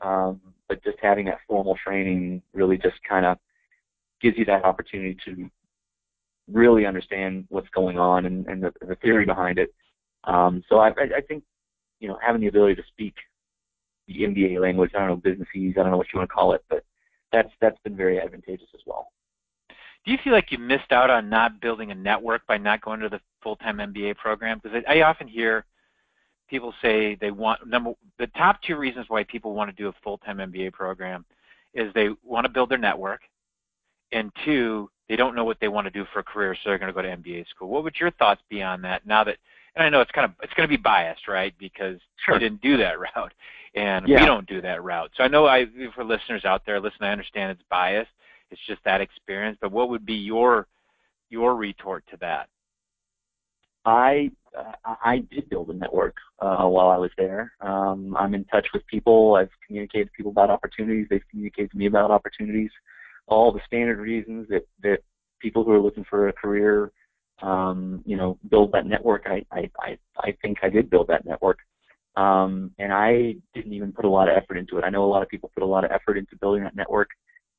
um, 0.01 0.41
but 0.67 0.83
just 0.83 0.97
having 1.01 1.25
that 1.25 1.39
formal 1.47 1.77
training 1.83 2.41
really 2.53 2.77
just 2.77 2.95
kind 3.07 3.25
of 3.25 3.37
gives 4.21 4.37
you 4.37 4.45
that 4.45 4.63
opportunity 4.63 5.17
to 5.25 5.49
really 6.51 6.85
understand 6.85 7.45
what's 7.49 7.69
going 7.69 7.97
on 7.97 8.25
and, 8.25 8.45
and 8.47 8.63
the, 8.63 8.71
the 8.87 8.95
theory 8.95 9.25
behind 9.25 9.57
it. 9.57 9.73
Um, 10.25 10.63
so 10.69 10.77
I, 10.77 10.89
I, 10.89 11.21
think 11.27 11.43
you 11.99 12.07
know 12.07 12.17
having 12.21 12.41
the 12.41 12.47
ability 12.47 12.75
to 12.75 12.83
speak 12.87 13.13
the 14.07 14.21
MBA 14.21 14.59
language, 14.59 14.91
I 14.95 14.99
don't 14.99 15.09
know 15.09 15.31
businessese, 15.31 15.77
I 15.77 15.81
don't 15.81 15.91
know 15.91 15.97
what 15.97 16.07
you 16.13 16.19
want 16.19 16.29
to 16.29 16.33
call 16.33 16.53
it, 16.53 16.63
but 16.69 16.83
that's 17.31 17.49
that's 17.61 17.79
been 17.83 17.95
very 17.95 18.19
advantageous 18.19 18.67
as 18.73 18.81
well 18.85 19.09
do 20.05 20.11
you 20.11 20.17
feel 20.23 20.33
like 20.33 20.51
you 20.51 20.59
missed 20.59 20.91
out 20.91 21.09
on 21.09 21.29
not 21.29 21.59
building 21.59 21.91
a 21.91 21.95
network 21.95 22.45
by 22.47 22.57
not 22.57 22.81
going 22.81 22.99
to 22.99 23.09
the 23.09 23.19
full-time 23.41 23.77
MBA 23.77 24.17
program? 24.17 24.59
Because 24.61 24.83
I, 24.87 24.99
I 24.99 25.01
often 25.09 25.27
hear 25.27 25.65
people 26.49 26.73
say 26.81 27.15
they 27.15 27.31
want 27.31 27.67
number 27.67 27.93
the 28.19 28.27
top 28.27 28.61
two 28.61 28.75
reasons 28.75 29.05
why 29.09 29.23
people 29.23 29.53
want 29.53 29.69
to 29.69 29.75
do 29.75 29.89
a 29.89 29.93
full-time 30.03 30.37
MBA 30.37 30.73
program 30.73 31.25
is 31.73 31.91
they 31.93 32.09
want 32.23 32.45
to 32.45 32.51
build 32.51 32.69
their 32.69 32.77
network, 32.77 33.21
and 34.11 34.31
two, 34.45 34.89
they 35.09 35.15
don't 35.15 35.35
know 35.35 35.43
what 35.43 35.59
they 35.59 35.67
want 35.67 35.85
to 35.85 35.91
do 35.91 36.05
for 36.13 36.19
a 36.19 36.23
career, 36.23 36.55
so 36.55 36.69
they're 36.69 36.77
going 36.77 36.87
to 36.87 36.93
go 36.93 37.01
to 37.01 37.17
MBA 37.17 37.47
school. 37.49 37.69
What 37.69 37.83
would 37.83 37.95
your 37.99 38.11
thoughts 38.11 38.41
be 38.49 38.61
on 38.61 38.81
that? 38.83 39.05
Now 39.05 39.23
that, 39.23 39.37
and 39.75 39.83
I 39.83 39.89
know 39.89 40.01
it's 40.01 40.11
kind 40.11 40.25
of 40.25 40.31
it's 40.41 40.53
going 40.53 40.69
to 40.69 40.77
be 40.77 40.81
biased, 40.81 41.27
right? 41.27 41.53
Because 41.59 41.97
sure. 42.23 42.35
you 42.35 42.39
didn't 42.39 42.61
do 42.61 42.77
that 42.77 42.99
route, 43.15 43.33
and 43.73 44.07
yeah. 44.07 44.21
we 44.21 44.25
don't 44.25 44.47
do 44.47 44.61
that 44.61 44.83
route. 44.83 45.11
So 45.17 45.23
I 45.23 45.27
know 45.27 45.47
I 45.47 45.65
for 45.95 46.03
listeners 46.03 46.45
out 46.45 46.61
there, 46.65 46.79
listen, 46.79 47.01
I 47.01 47.11
understand 47.11 47.51
it's 47.51 47.63
biased, 47.69 48.11
it's 48.55 48.65
just 48.67 48.83
that 48.85 49.01
experience. 49.01 49.57
But 49.61 49.73
what 49.73 49.89
would 49.89 50.05
be 50.05 50.15
your 50.15 50.67
your 51.29 51.55
retort 51.55 52.05
to 52.11 52.17
that? 52.21 52.47
I 53.83 54.31
uh, 54.57 54.95
I 55.03 55.17
did 55.29 55.49
build 55.49 55.69
a 55.69 55.73
network 55.73 56.15
uh, 56.39 56.65
while 56.65 56.87
I 56.87 56.97
was 56.97 57.11
there. 57.17 57.51
Um, 57.59 58.15
I'm 58.17 58.33
in 58.33 58.45
touch 58.45 58.67
with 58.73 58.87
people. 58.87 59.35
I've 59.35 59.49
communicated 59.67 60.05
to 60.05 60.11
people 60.15 60.31
about 60.31 60.49
opportunities. 60.49 61.07
They've 61.09 61.29
communicated 61.29 61.71
to 61.71 61.77
me 61.77 61.87
about 61.87 62.11
opportunities. 62.11 62.71
All 63.27 63.51
the 63.51 63.59
standard 63.67 63.99
reasons 63.99 64.47
that 64.49 64.65
that 64.83 64.99
people 65.39 65.65
who 65.65 65.71
are 65.71 65.81
looking 65.81 66.05
for 66.09 66.29
a 66.29 66.33
career, 66.33 66.93
um, 67.41 68.01
you 68.05 68.15
know, 68.15 68.39
build 68.49 68.71
that 68.71 68.85
network. 68.85 69.23
I 69.25 69.45
I 69.51 69.69
I, 69.79 69.97
I 70.17 70.37
think 70.41 70.59
I 70.63 70.69
did 70.69 70.89
build 70.89 71.07
that 71.07 71.25
network. 71.25 71.59
Um, 72.15 72.71
and 72.79 72.93
I 72.93 73.35
didn't 73.53 73.73
even 73.73 73.91
put 73.91 74.05
a 74.05 74.09
lot 74.09 74.29
of 74.29 74.37
effort 74.37 74.55
into 74.55 74.77
it. 74.77 74.85
I 74.85 74.89
know 74.89 75.03
a 75.03 75.11
lot 75.13 75.21
of 75.21 75.27
people 75.27 75.51
put 75.53 75.63
a 75.63 75.65
lot 75.65 75.83
of 75.83 75.91
effort 75.91 76.17
into 76.17 76.37
building 76.37 76.63
that 76.63 76.73
network 76.73 77.09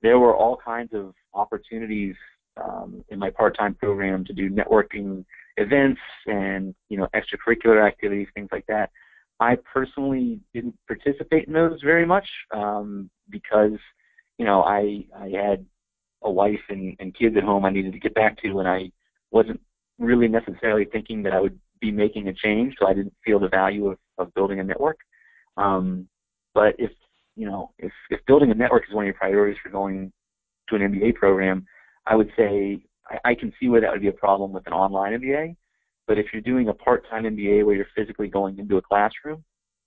there 0.03 0.19
were 0.19 0.35
all 0.35 0.57
kinds 0.57 0.93
of 0.93 1.15
opportunities 1.35 2.15
um, 2.63 3.05
in 3.09 3.19
my 3.19 3.31
part-time 3.31 3.75
program 3.75 4.25
to 4.25 4.33
do 4.33 4.51
networking 4.51 5.25
events 5.57 6.01
and 6.27 6.75
you 6.89 6.99
know 6.99 7.09
extracurricular 7.15 7.87
activities, 7.87 8.29
things 8.35 8.49
like 8.53 8.67
that. 8.67 8.91
I 9.39 9.57
personally 9.71 10.41
didn't 10.55 10.77
participate 10.87 11.47
in 11.47 11.53
those 11.53 11.81
very 11.83 12.07
much 12.07 12.27
um, 12.55 13.11
because 13.31 13.79
you 14.39 14.45
know 14.45 14.63
I 14.63 15.05
I 15.19 15.29
had 15.29 15.67
a 16.23 16.31
wife 16.31 16.61
and, 16.69 16.97
and 16.99 17.15
kids 17.15 17.37
at 17.37 17.45
home 17.45 17.65
I 17.65 17.71
needed 17.71 17.93
to 17.93 17.99
get 17.99 18.15
back 18.15 18.41
to, 18.43 18.59
and 18.59 18.69
I 18.69 18.91
wasn't 19.31 19.61
really 19.99 20.29
necessarily 20.29 20.85
thinking 20.85 21.23
that 21.23 21.33
I 21.33 21.41
would 21.41 21.59
be 21.81 21.93
making 21.93 22.29
a 22.29 22.33
change, 22.33 22.75
so 22.79 22.87
I 22.87 22.95
didn't 22.95 23.15
feel 23.25 23.39
the 23.39 23.49
value 23.49 23.89
of, 23.89 23.99
of 24.19 24.33
building 24.35 24.61
a 24.61 24.65
network. 24.65 24.99
Um, 25.57 26.09
but 26.55 26.75
if 26.79 26.91
you 27.37 27.47
know, 27.47 27.71
if, 27.79 27.93
if 28.11 28.21
building 28.27 28.51
a 28.51 28.55
network 28.55 28.85
is 28.89 28.95
one 28.95 29.05
of 29.05 29.07
your 29.07 29.15
priorities 29.15 29.59
for 29.63 29.69
going 29.69 30.13
to 30.69 30.77
an 30.77 30.83
MBA 30.83 31.15
program, 31.15 31.67
I 32.07 32.17
would 32.17 32.31
say 32.37 32.83
I, 33.09 33.31
I 33.31 33.35
can 33.35 33.53
see 33.61 33.69
where 33.69 33.81
that 33.81 33.93
would 33.93 34.01
be 34.01 34.09
a 34.09 34.13
problem 34.13 34.53
with 34.53 34.67
an 34.67 34.73
online 34.73 35.21
MBA. 35.21 35.57
But 36.07 36.19
if 36.19 36.27
you're 36.33 36.43
doing 36.43 36.69
a 36.69 36.75
part-time 36.75 37.25
MBA 37.25 37.65
where 37.65 37.75
you're 37.75 37.87
physically 37.97 38.29
going 38.29 38.59
into 38.59 38.77
a 38.77 38.83
classroom, 38.83 39.45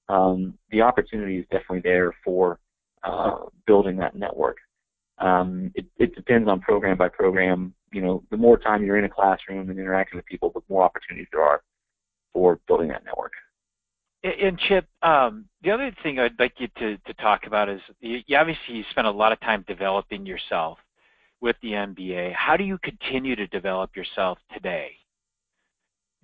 um, 0.10 0.56
the 0.70 0.82
opportunity 0.82 1.38
is 1.38 1.46
definitely 1.52 1.82
there 1.82 2.14
for 2.24 2.60
uh, 3.04 3.46
building 3.66 3.98
that 3.98 4.16
network. 4.16 4.58
Um, 5.20 5.72
it, 5.76 5.86
it 5.98 6.16
depends 6.16 6.50
on 6.50 6.60
program 6.60 6.98
by 6.98 7.10
program. 7.10 7.74
You 7.92 8.02
know, 8.02 8.24
the 8.32 8.38
more 8.38 8.58
time 8.58 8.84
you're 8.84 8.98
in 8.98 9.06
a 9.06 9.10
classroom 9.10 9.70
and 9.70 9.80
interacting 9.80 10.18
with 10.18 10.26
people, 10.26 10.52
the 10.54 10.62
more 10.70 10.84
opportunities 10.84 11.28
there 11.32 11.42
are 11.42 11.62
for 12.34 12.60
building 12.68 12.90
that 12.90 13.06
network. 13.06 13.34
And 14.22 14.60
Chip, 14.60 14.86
um, 15.02 15.46
the 15.64 15.72
other 15.72 15.96
thing 16.04 16.20
I'd 16.20 16.38
like 16.40 16.54
you 16.58 16.68
to, 16.80 16.98
to 16.98 17.14
talk 17.16 17.46
about 17.46 17.70
is 17.70 17.80
you, 18.02 18.20
you 18.28 18.38
obviously 18.38 18.76
you 18.76 18.84
spent 18.92 19.08
a 19.08 19.12
lot 19.12 19.32
of 19.32 19.40
time 19.40 19.64
developing 19.66 20.26
yourself 20.26 20.78
with 21.40 21.56
the 21.62 21.70
MBA. 21.72 22.34
How 22.34 22.58
do 22.58 22.66
you 22.66 22.78
continue 22.80 23.38
to 23.38 23.48
develop 23.48 23.96
yourself 23.96 24.38
today, 24.54 24.92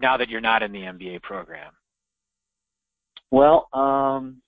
now 0.01 0.17
that 0.17 0.27
you're 0.27 0.41
not 0.41 0.62
in 0.62 0.73
the 0.73 0.81
MBA 0.81 1.21
program? 1.21 1.71
Well, 3.31 3.69
um, 3.71 4.41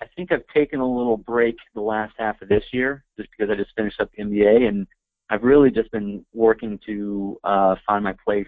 I 0.00 0.06
think 0.16 0.32
I've 0.32 0.46
taken 0.54 0.80
a 0.80 0.86
little 0.86 1.16
break 1.16 1.56
the 1.74 1.80
last 1.80 2.14
half 2.18 2.40
of 2.40 2.48
this 2.48 2.64
year 2.72 3.04
just 3.18 3.28
because 3.30 3.52
I 3.52 3.56
just 3.56 3.74
finished 3.76 4.00
up 4.00 4.10
the 4.16 4.22
MBA, 4.22 4.68
and 4.68 4.86
I've 5.28 5.42
really 5.42 5.70
just 5.70 5.90
been 5.90 6.24
working 6.32 6.78
to 6.86 7.38
uh, 7.44 7.74
find 7.86 8.04
my 8.04 8.14
place, 8.24 8.46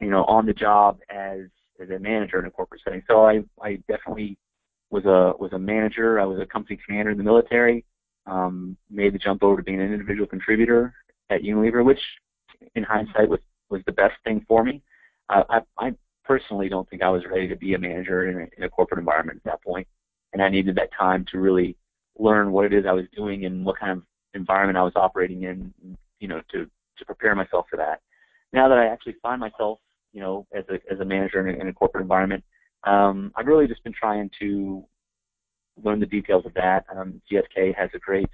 you 0.00 0.10
know, 0.10 0.24
on 0.24 0.46
the 0.46 0.52
job 0.52 0.98
as 1.10 1.42
as 1.80 1.90
a 1.90 1.98
manager 1.98 2.38
in 2.38 2.46
a 2.46 2.50
corporate 2.50 2.82
setting. 2.84 3.02
So 3.08 3.24
I, 3.24 3.42
I 3.62 3.76
definitely 3.88 4.36
was 4.90 5.04
a 5.04 5.32
was 5.38 5.52
a 5.52 5.58
manager. 5.58 6.20
I 6.20 6.24
was 6.24 6.40
a 6.40 6.46
company 6.46 6.78
commander 6.84 7.10
in 7.10 7.18
the 7.18 7.24
military. 7.24 7.84
Um, 8.26 8.76
made 8.90 9.14
the 9.14 9.18
jump 9.18 9.42
over 9.42 9.56
to 9.56 9.62
being 9.62 9.80
an 9.80 9.92
individual 9.92 10.26
contributor 10.26 10.94
at 11.30 11.42
Unilever, 11.42 11.84
which 11.84 12.00
in 12.74 12.82
hindsight 12.82 13.28
was 13.28 13.40
was 13.70 13.82
the 13.86 13.92
best 13.92 14.14
thing 14.24 14.44
for 14.48 14.64
me. 14.64 14.82
Uh, 15.28 15.44
I, 15.48 15.60
I 15.78 15.94
personally 16.24 16.68
don't 16.68 16.88
think 16.90 17.02
I 17.02 17.08
was 17.08 17.22
ready 17.30 17.48
to 17.48 17.56
be 17.56 17.74
a 17.74 17.78
manager 17.78 18.28
in 18.28 18.36
a, 18.36 18.46
in 18.58 18.64
a 18.64 18.68
corporate 18.68 18.98
environment 18.98 19.40
at 19.44 19.50
that 19.50 19.62
point, 19.62 19.86
and 20.32 20.42
I 20.42 20.48
needed 20.48 20.74
that 20.76 20.90
time 20.92 21.24
to 21.30 21.38
really 21.38 21.76
learn 22.18 22.52
what 22.52 22.66
it 22.66 22.72
is 22.74 22.84
I 22.86 22.92
was 22.92 23.06
doing 23.16 23.46
and 23.46 23.64
what 23.64 23.78
kind 23.78 23.92
of 23.92 24.02
environment 24.34 24.76
I 24.76 24.82
was 24.82 24.92
operating 24.96 25.44
in, 25.44 25.72
you 26.18 26.28
know, 26.28 26.42
to 26.52 26.68
to 26.98 27.04
prepare 27.04 27.34
myself 27.34 27.66
for 27.70 27.76
that. 27.76 28.00
Now 28.52 28.68
that 28.68 28.78
I 28.78 28.86
actually 28.86 29.16
find 29.22 29.40
myself 29.40 29.78
you 30.12 30.20
know, 30.20 30.46
as 30.54 30.64
a 30.68 30.74
as 30.92 31.00
a 31.00 31.04
manager 31.04 31.46
in 31.46 31.54
a, 31.54 31.60
in 31.60 31.68
a 31.68 31.72
corporate 31.72 32.02
environment. 32.02 32.44
Um, 32.84 33.32
I've 33.36 33.46
really 33.46 33.66
just 33.66 33.84
been 33.84 33.92
trying 33.92 34.30
to 34.40 34.84
learn 35.82 36.00
the 36.00 36.06
details 36.06 36.46
of 36.46 36.54
that. 36.54 36.84
Um, 36.94 37.20
GSK 37.30 37.74
has 37.76 37.90
a 37.94 37.98
great 37.98 38.28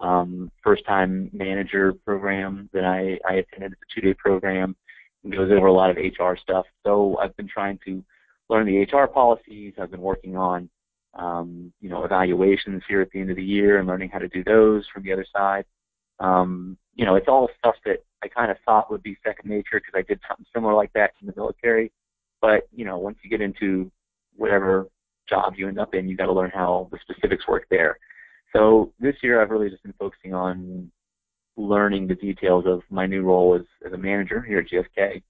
um, 0.00 0.50
first-time 0.62 1.30
manager 1.32 1.92
program 2.04 2.68
that 2.72 2.84
I, 2.84 3.18
I 3.28 3.36
attended. 3.36 3.72
It's 3.72 3.82
a 3.90 3.94
two-day 3.94 4.14
program. 4.14 4.76
It 5.24 5.30
goes 5.30 5.50
over 5.52 5.66
a 5.66 5.72
lot 5.72 5.90
of 5.90 5.96
HR 5.96 6.36
stuff. 6.36 6.66
So 6.84 7.16
I've 7.18 7.36
been 7.36 7.48
trying 7.48 7.78
to 7.86 8.02
learn 8.48 8.66
the 8.66 8.82
HR 8.82 9.06
policies. 9.06 9.74
I've 9.80 9.90
been 9.90 10.00
working 10.00 10.36
on, 10.36 10.68
um, 11.14 11.72
you 11.80 11.88
know, 11.88 12.04
evaluations 12.04 12.82
here 12.88 13.00
at 13.00 13.10
the 13.12 13.20
end 13.20 13.30
of 13.30 13.36
the 13.36 13.44
year 13.44 13.78
and 13.78 13.86
learning 13.86 14.10
how 14.10 14.18
to 14.18 14.28
do 14.28 14.42
those 14.42 14.84
from 14.92 15.04
the 15.04 15.12
other 15.12 15.26
side. 15.32 15.64
Um, 16.18 16.76
you 16.94 17.04
know, 17.04 17.14
it's 17.14 17.28
all 17.28 17.48
stuff 17.58 17.74
that 17.84 18.04
I 18.22 18.28
kind 18.28 18.50
of 18.50 18.56
thought 18.64 18.90
would 18.90 19.02
be 19.02 19.16
second 19.24 19.50
nature 19.50 19.80
because 19.80 19.94
I 19.94 20.02
did 20.02 20.20
something 20.28 20.46
similar 20.54 20.74
like 20.74 20.92
that 20.94 21.12
in 21.20 21.26
the 21.26 21.34
military. 21.36 21.90
But 22.40 22.68
you 22.74 22.84
know, 22.84 22.98
once 22.98 23.18
you 23.22 23.30
get 23.30 23.40
into 23.40 23.90
whatever 24.36 24.88
job 25.28 25.54
you 25.56 25.68
end 25.68 25.78
up 25.78 25.94
in, 25.94 26.08
you 26.08 26.16
got 26.16 26.26
to 26.26 26.32
learn 26.32 26.50
how 26.52 26.88
the 26.90 26.98
specifics 27.02 27.46
work 27.48 27.66
there. 27.70 27.98
So 28.54 28.92
this 29.00 29.16
year, 29.22 29.40
I've 29.40 29.50
really 29.50 29.70
just 29.70 29.82
been 29.82 29.94
focusing 29.98 30.34
on 30.34 30.90
learning 31.56 32.06
the 32.06 32.14
details 32.14 32.64
of 32.66 32.82
my 32.90 33.06
new 33.06 33.22
role 33.22 33.54
as, 33.54 33.66
as 33.86 33.92
a 33.92 33.98
manager 33.98 34.42
here 34.42 34.58
at 34.58 34.68
GSK. 34.68 35.22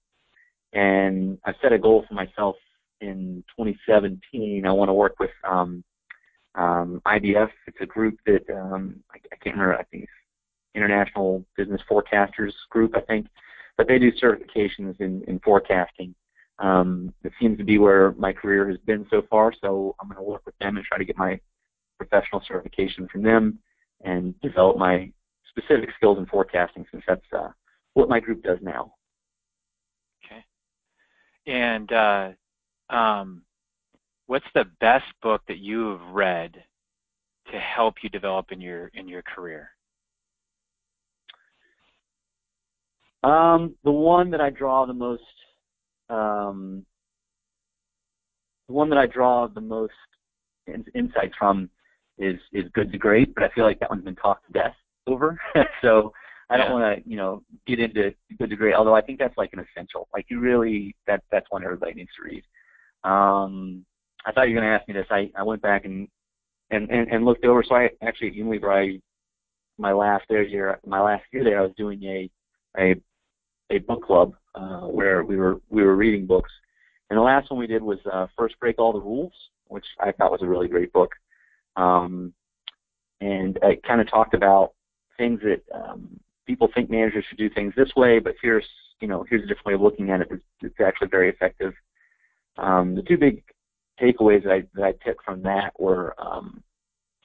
And 0.73 1.37
I've 1.45 1.55
set 1.61 1.73
a 1.73 1.77
goal 1.77 2.05
for 2.07 2.13
myself 2.13 2.55
in 3.01 3.43
2017. 3.57 4.65
I 4.65 4.71
want 4.71 4.89
to 4.89 4.93
work 4.93 5.15
with 5.19 5.29
um, 5.49 5.83
um, 6.55 7.01
IBF. 7.05 7.49
It's 7.67 7.77
a 7.81 7.85
group 7.85 8.17
that 8.25 8.49
um, 8.49 9.03
I, 9.11 9.17
I 9.31 9.35
can't 9.37 9.55
remember. 9.55 9.75
I 9.75 9.83
think 9.83 10.03
it's 10.03 10.11
International 10.75 11.45
Business 11.57 11.81
Forecasters 11.89 12.53
Group, 12.69 12.95
I 12.95 13.01
think, 13.01 13.27
but 13.77 13.87
they 13.87 13.99
do 13.99 14.11
certifications 14.11 14.99
in, 14.99 15.23
in 15.27 15.39
forecasting. 15.39 16.13
Um, 16.59 17.13
it 17.23 17.31
seems 17.39 17.57
to 17.57 17.63
be 17.63 17.77
where 17.77 18.11
my 18.13 18.31
career 18.31 18.69
has 18.69 18.77
been 18.79 19.05
so 19.09 19.23
far, 19.29 19.53
so 19.61 19.95
I'm 19.99 20.07
going 20.07 20.17
to 20.17 20.23
work 20.23 20.45
with 20.45 20.57
them 20.59 20.77
and 20.77 20.85
try 20.85 20.97
to 20.97 21.05
get 21.05 21.17
my 21.17 21.39
professional 21.97 22.41
certification 22.47 23.07
from 23.11 23.23
them 23.23 23.59
and 24.03 24.39
develop 24.41 24.77
my 24.77 25.11
specific 25.49 25.89
skills 25.97 26.17
in 26.17 26.25
forecasting 26.25 26.85
since 26.91 27.03
that's 27.07 27.25
uh, 27.35 27.49
what 27.93 28.09
my 28.09 28.19
group 28.19 28.43
does 28.43 28.59
now. 28.61 28.93
Okay. 30.25 30.43
And 31.47 31.91
uh, 31.91 32.29
um, 32.89 33.43
what's 34.27 34.45
the 34.53 34.65
best 34.79 35.05
book 35.21 35.41
that 35.47 35.59
you 35.59 35.89
have 35.89 36.13
read 36.13 36.63
to 37.51 37.59
help 37.59 37.95
you 38.01 38.09
develop 38.09 38.51
in 38.51 38.61
your 38.61 38.87
in 38.93 39.07
your 39.07 39.21
career? 39.21 39.69
Um, 43.23 43.75
the 43.83 43.91
one 43.91 44.31
that 44.31 44.41
I 44.41 44.49
draw 44.49 44.85
the 44.85 44.93
most, 44.93 45.21
um, 46.09 46.85
the 48.67 48.73
one 48.73 48.89
that 48.89 48.97
I 48.97 49.05
draw 49.05 49.47
the 49.47 49.61
most 49.61 49.93
in, 50.67 50.85
insights 50.93 51.33
from 51.37 51.69
is 52.17 52.39
is 52.51 52.65
Good 52.73 52.91
to 52.91 52.97
Great, 52.97 53.33
but 53.33 53.43
I 53.43 53.49
feel 53.49 53.63
like 53.63 53.79
that 53.79 53.89
one's 53.89 54.03
been 54.03 54.15
talked 54.15 54.45
to 54.47 54.53
death 54.53 54.75
over. 55.07 55.39
so 55.81 56.13
I 56.49 56.57
don't 56.57 56.67
yeah. 56.67 56.73
want 56.73 57.03
to, 57.03 57.09
you 57.09 57.17
know, 57.17 57.43
get 57.65 57.79
into 57.79 58.13
Good 58.37 58.49
to 58.49 58.55
Great. 58.55 58.75
Although 58.75 58.95
I 58.95 59.01
think 59.01 59.19
that's 59.19 59.37
like 59.37 59.53
an 59.53 59.59
essential. 59.59 60.07
Like 60.13 60.25
you 60.29 60.39
really, 60.39 60.95
that 61.07 61.23
that's 61.31 61.47
one 61.49 61.63
everybody 61.63 61.93
needs 61.93 62.11
to 62.17 62.23
read. 62.23 62.43
Um, 63.03 63.85
I 64.25 64.31
thought 64.31 64.49
you 64.49 64.55
were 64.55 64.61
going 64.61 64.71
to 64.71 64.77
ask 64.77 64.87
me 64.87 64.93
this. 64.93 65.07
I 65.09 65.31
I 65.37 65.43
went 65.43 65.61
back 65.61 65.85
and 65.85 66.07
and 66.71 66.89
and, 66.89 67.07
and 67.09 67.25
looked 67.25 67.45
over. 67.45 67.63
So 67.63 67.75
I 67.75 67.89
actually 68.01 68.27
at 68.27 68.33
Unilever, 68.33 68.73
I 68.73 68.99
my 69.77 69.93
last 69.93 70.25
there 70.29 70.43
year, 70.43 70.79
my 70.85 71.01
last 71.01 71.23
year 71.31 71.43
there, 71.43 71.59
I 71.59 71.63
was 71.63 71.71
doing 71.77 72.03
a 72.03 72.29
a 72.77 72.95
a 73.73 73.79
book 73.79 74.03
club 74.03 74.33
uh, 74.55 74.81
where 74.81 75.23
we 75.23 75.35
were 75.35 75.59
we 75.69 75.83
were 75.83 75.95
reading 75.95 76.25
books. 76.25 76.51
And 77.09 77.17
the 77.17 77.23
last 77.23 77.51
one 77.51 77.59
we 77.59 77.67
did 77.67 77.81
was 77.81 77.99
uh, 78.11 78.27
First 78.37 78.59
Break 78.59 78.79
All 78.79 78.93
the 78.93 79.01
Rules, 79.01 79.33
which 79.67 79.85
I 79.99 80.11
thought 80.11 80.31
was 80.31 80.41
a 80.41 80.47
really 80.47 80.67
great 80.67 80.93
book. 80.93 81.11
Um, 81.75 82.33
and 83.21 83.57
it 83.61 83.83
kind 83.83 84.01
of 84.01 84.09
talked 84.09 84.33
about 84.33 84.73
things 85.17 85.39
that 85.41 85.61
um, 85.73 86.19
people 86.45 86.69
think 86.73 86.89
managers 86.89 87.25
should 87.27 87.37
do 87.37 87.49
things 87.49 87.73
this 87.75 87.95
way, 87.95 88.19
but 88.19 88.35
here's 88.41 88.65
you 88.99 89.07
know 89.07 89.25
here's 89.29 89.43
a 89.43 89.47
different 89.47 89.65
way 89.65 89.73
of 89.73 89.81
looking 89.81 90.09
at 90.11 90.21
it 90.21 90.29
that's 90.61 90.79
actually 90.85 91.09
very 91.09 91.29
effective. 91.29 91.73
Um, 92.57 92.95
the 92.95 93.01
two 93.01 93.17
big 93.17 93.43
takeaways 94.01 94.43
that 94.43 94.51
I, 94.51 94.63
that 94.75 94.83
I 94.83 94.91
took 95.05 95.23
from 95.23 95.41
that 95.43 95.73
were 95.79 96.15
um, 96.19 96.63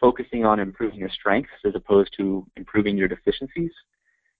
focusing 0.00 0.44
on 0.44 0.60
improving 0.60 0.98
your 0.98 1.10
strengths 1.10 1.50
as 1.64 1.74
opposed 1.74 2.14
to 2.18 2.46
improving 2.56 2.96
your 2.96 3.08
deficiencies. 3.08 3.72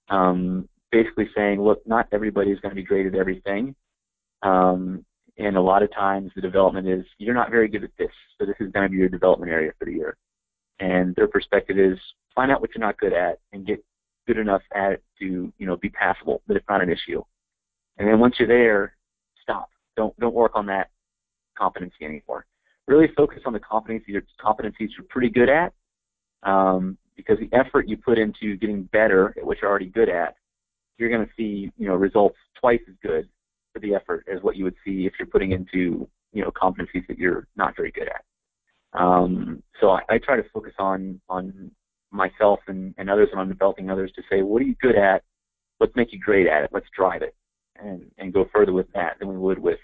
Um, 0.09 0.69
basically 0.91 1.29
saying, 1.37 1.61
look, 1.61 1.87
not 1.87 2.09
everybody 2.13 2.51
is 2.51 2.61
going 2.61 2.71
to 2.71 2.81
be 2.81 2.85
great 2.85 3.07
at 3.07 3.15
everything. 3.15 3.75
Um, 4.43 5.05
and 5.37 5.57
a 5.57 5.61
lot 5.61 5.83
of 5.83 5.93
times 5.93 6.33
the 6.35 6.41
development 6.41 6.89
is, 6.89 7.05
you're 7.19 7.35
not 7.35 7.51
very 7.51 7.69
good 7.69 7.85
at 7.85 7.91
this, 7.99 8.11
so 8.39 8.47
this 8.47 8.57
is 8.61 8.73
going 8.73 8.87
to 8.87 8.91
be 8.91 8.97
your 8.97 9.09
development 9.09 9.53
area 9.53 9.73
for 9.79 9.85
the 9.85 9.93
year. 9.93 10.17
And 10.81 11.15
their 11.17 11.29
perspective 11.29 11.79
is, 11.79 11.99
find 12.35 12.51
out 12.51 12.61
what 12.61 12.71
you're 12.75 12.85
not 12.85 12.99
good 12.99 13.13
at 13.13 13.39
and 13.53 13.67
get 13.67 13.85
good 14.27 14.39
enough 14.39 14.63
at 14.75 14.93
it 14.93 15.05
to, 15.19 15.53
you 15.59 15.67
know, 15.67 15.77
be 15.77 15.89
passable, 15.89 16.43
but 16.47 16.57
it's 16.57 16.69
not 16.69 16.83
an 16.83 16.91
issue. 16.91 17.23
And 17.99 18.07
then 18.07 18.21
once 18.21 18.37
you're 18.39 18.47
there, 18.49 18.95
stop. 19.43 19.71
Don't 19.97 20.17
don't 20.21 20.35
work 20.35 20.53
on 20.55 20.67
that 20.67 20.91
competency 21.57 22.05
anymore. 22.05 22.47
Really 22.87 23.09
focus 23.17 23.41
on 23.45 23.53
the 23.53 23.59
competencies 23.59 24.23
competencies 24.41 24.91
you're 24.97 25.07
pretty 25.09 25.31
good 25.31 25.49
at, 25.49 25.73
um, 26.45 26.97
because 27.17 27.39
the 27.41 27.49
effort 27.57 27.89
you 27.89 27.97
put 27.97 28.19
into 28.19 28.57
getting 28.57 28.85
better 28.85 29.35
at 29.37 29.45
what 29.45 29.59
you're 29.61 29.71
already 29.71 29.87
good 29.87 30.09
at 30.09 30.37
you're 30.99 31.11
going 31.11 31.25
to 31.25 31.33
see 31.37 31.71
you 31.79 31.89
know 31.89 31.95
results 31.95 32.37
twice 32.61 32.81
as 32.89 32.95
good 33.03 33.29
for 33.73 33.81
the 33.81 33.95
effort 33.95 34.27
as 34.33 34.43
what 34.43 34.57
you 34.57 34.65
would 34.65 34.75
see 34.85 35.07
if 35.07 35.15
you're 35.19 35.29
putting 35.29 35.53
into 35.53 36.09
you 36.33 36.43
know 36.43 36.51
competencies 36.51 37.07
that 37.09 37.19
you're 37.19 37.47
not 37.57 37.75
very 37.77 37.91
good 37.91 38.09
at. 38.09 38.25
Um, 38.99 39.63
so 39.81 39.91
I, 39.91 40.01
I 40.09 40.19
try 40.19 40.37
to 40.37 40.45
focus 40.53 40.73
on 40.79 41.21
on 41.29 41.71
myself 42.11 42.61
and, 42.69 42.95
and 42.99 43.11
others 43.11 43.29
and 43.33 43.41
on 43.41 43.49
developing 43.49 43.91
others 43.91 44.11
to 44.17 44.23
say 44.31 44.43
what 44.43 44.63
are 44.63 44.65
you 44.65 44.75
good 44.81 44.97
at, 44.97 45.23
let's 45.79 45.95
make 45.95 46.13
you 46.13 46.19
great 46.19 46.47
at 46.47 46.65
it, 46.65 46.71
let's 46.73 46.87
drive 46.97 47.23
it, 47.23 47.35
and 47.77 48.11
and 48.19 48.33
go 48.33 48.47
further 48.53 48.73
with 48.73 48.91
that 48.95 49.19
than 49.19 49.29
we 49.29 49.37
would 49.37 49.59
with 49.59 49.79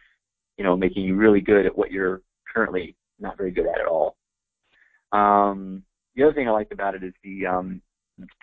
you 0.56 0.64
know 0.64 0.76
making 0.76 1.04
you 1.04 1.16
really 1.16 1.40
good 1.40 1.66
at 1.66 1.76
what 1.76 1.90
you're 1.90 2.22
currently 2.52 2.96
not 3.20 3.36
very 3.36 3.50
good 3.50 3.66
at 3.66 3.80
at 3.80 3.86
all. 3.86 4.16
Um, 5.12 5.84
the 6.16 6.24
other 6.24 6.32
thing 6.34 6.48
I 6.48 6.52
liked 6.52 6.72
about 6.72 6.94
it 6.94 7.04
is 7.04 7.12
the 7.22 7.46
um, 7.46 7.82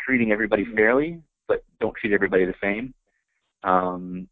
treating 0.05 0.31
everybody 0.31 0.65
fairly 0.75 1.21
but 1.52 1.66
don't 1.82 1.96
treat 1.98 2.14
everybody 2.14 2.46
the 2.46 2.54
same. 2.64 2.94
Um, 3.64 4.30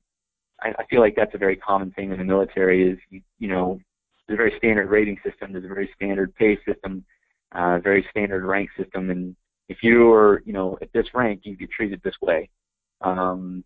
I, 0.62 0.70
I 0.70 0.86
feel 0.90 1.02
like 1.02 1.16
that's 1.18 1.36
a 1.36 1.38
very 1.38 1.58
common 1.58 1.92
thing 1.92 2.12
in 2.14 2.18
the 2.18 2.24
military. 2.24 2.90
Is 2.90 2.98
you, 3.10 3.22
you 3.40 3.50
know, 3.50 3.80
there's 4.28 4.38
a 4.38 4.44
very 4.44 4.54
standard 4.58 4.90
rating 4.90 5.18
system. 5.26 5.52
There's 5.52 5.66
a 5.66 5.68
very 5.68 5.90
standard 5.96 6.34
pay 6.36 6.58
system, 6.66 7.04
uh, 7.52 7.80
very 7.80 8.06
standard 8.10 8.46
rank 8.46 8.70
system, 8.78 9.10
and 9.10 9.36
if 9.68 9.80
you're, 9.84 10.42
you 10.46 10.54
know, 10.54 10.78
at 10.82 10.92
this 10.94 11.08
rank, 11.14 11.42
you 11.44 11.58
get 11.58 11.70
treated 11.72 12.02
this 12.04 12.16
way. 12.22 12.50
Um, 13.02 13.64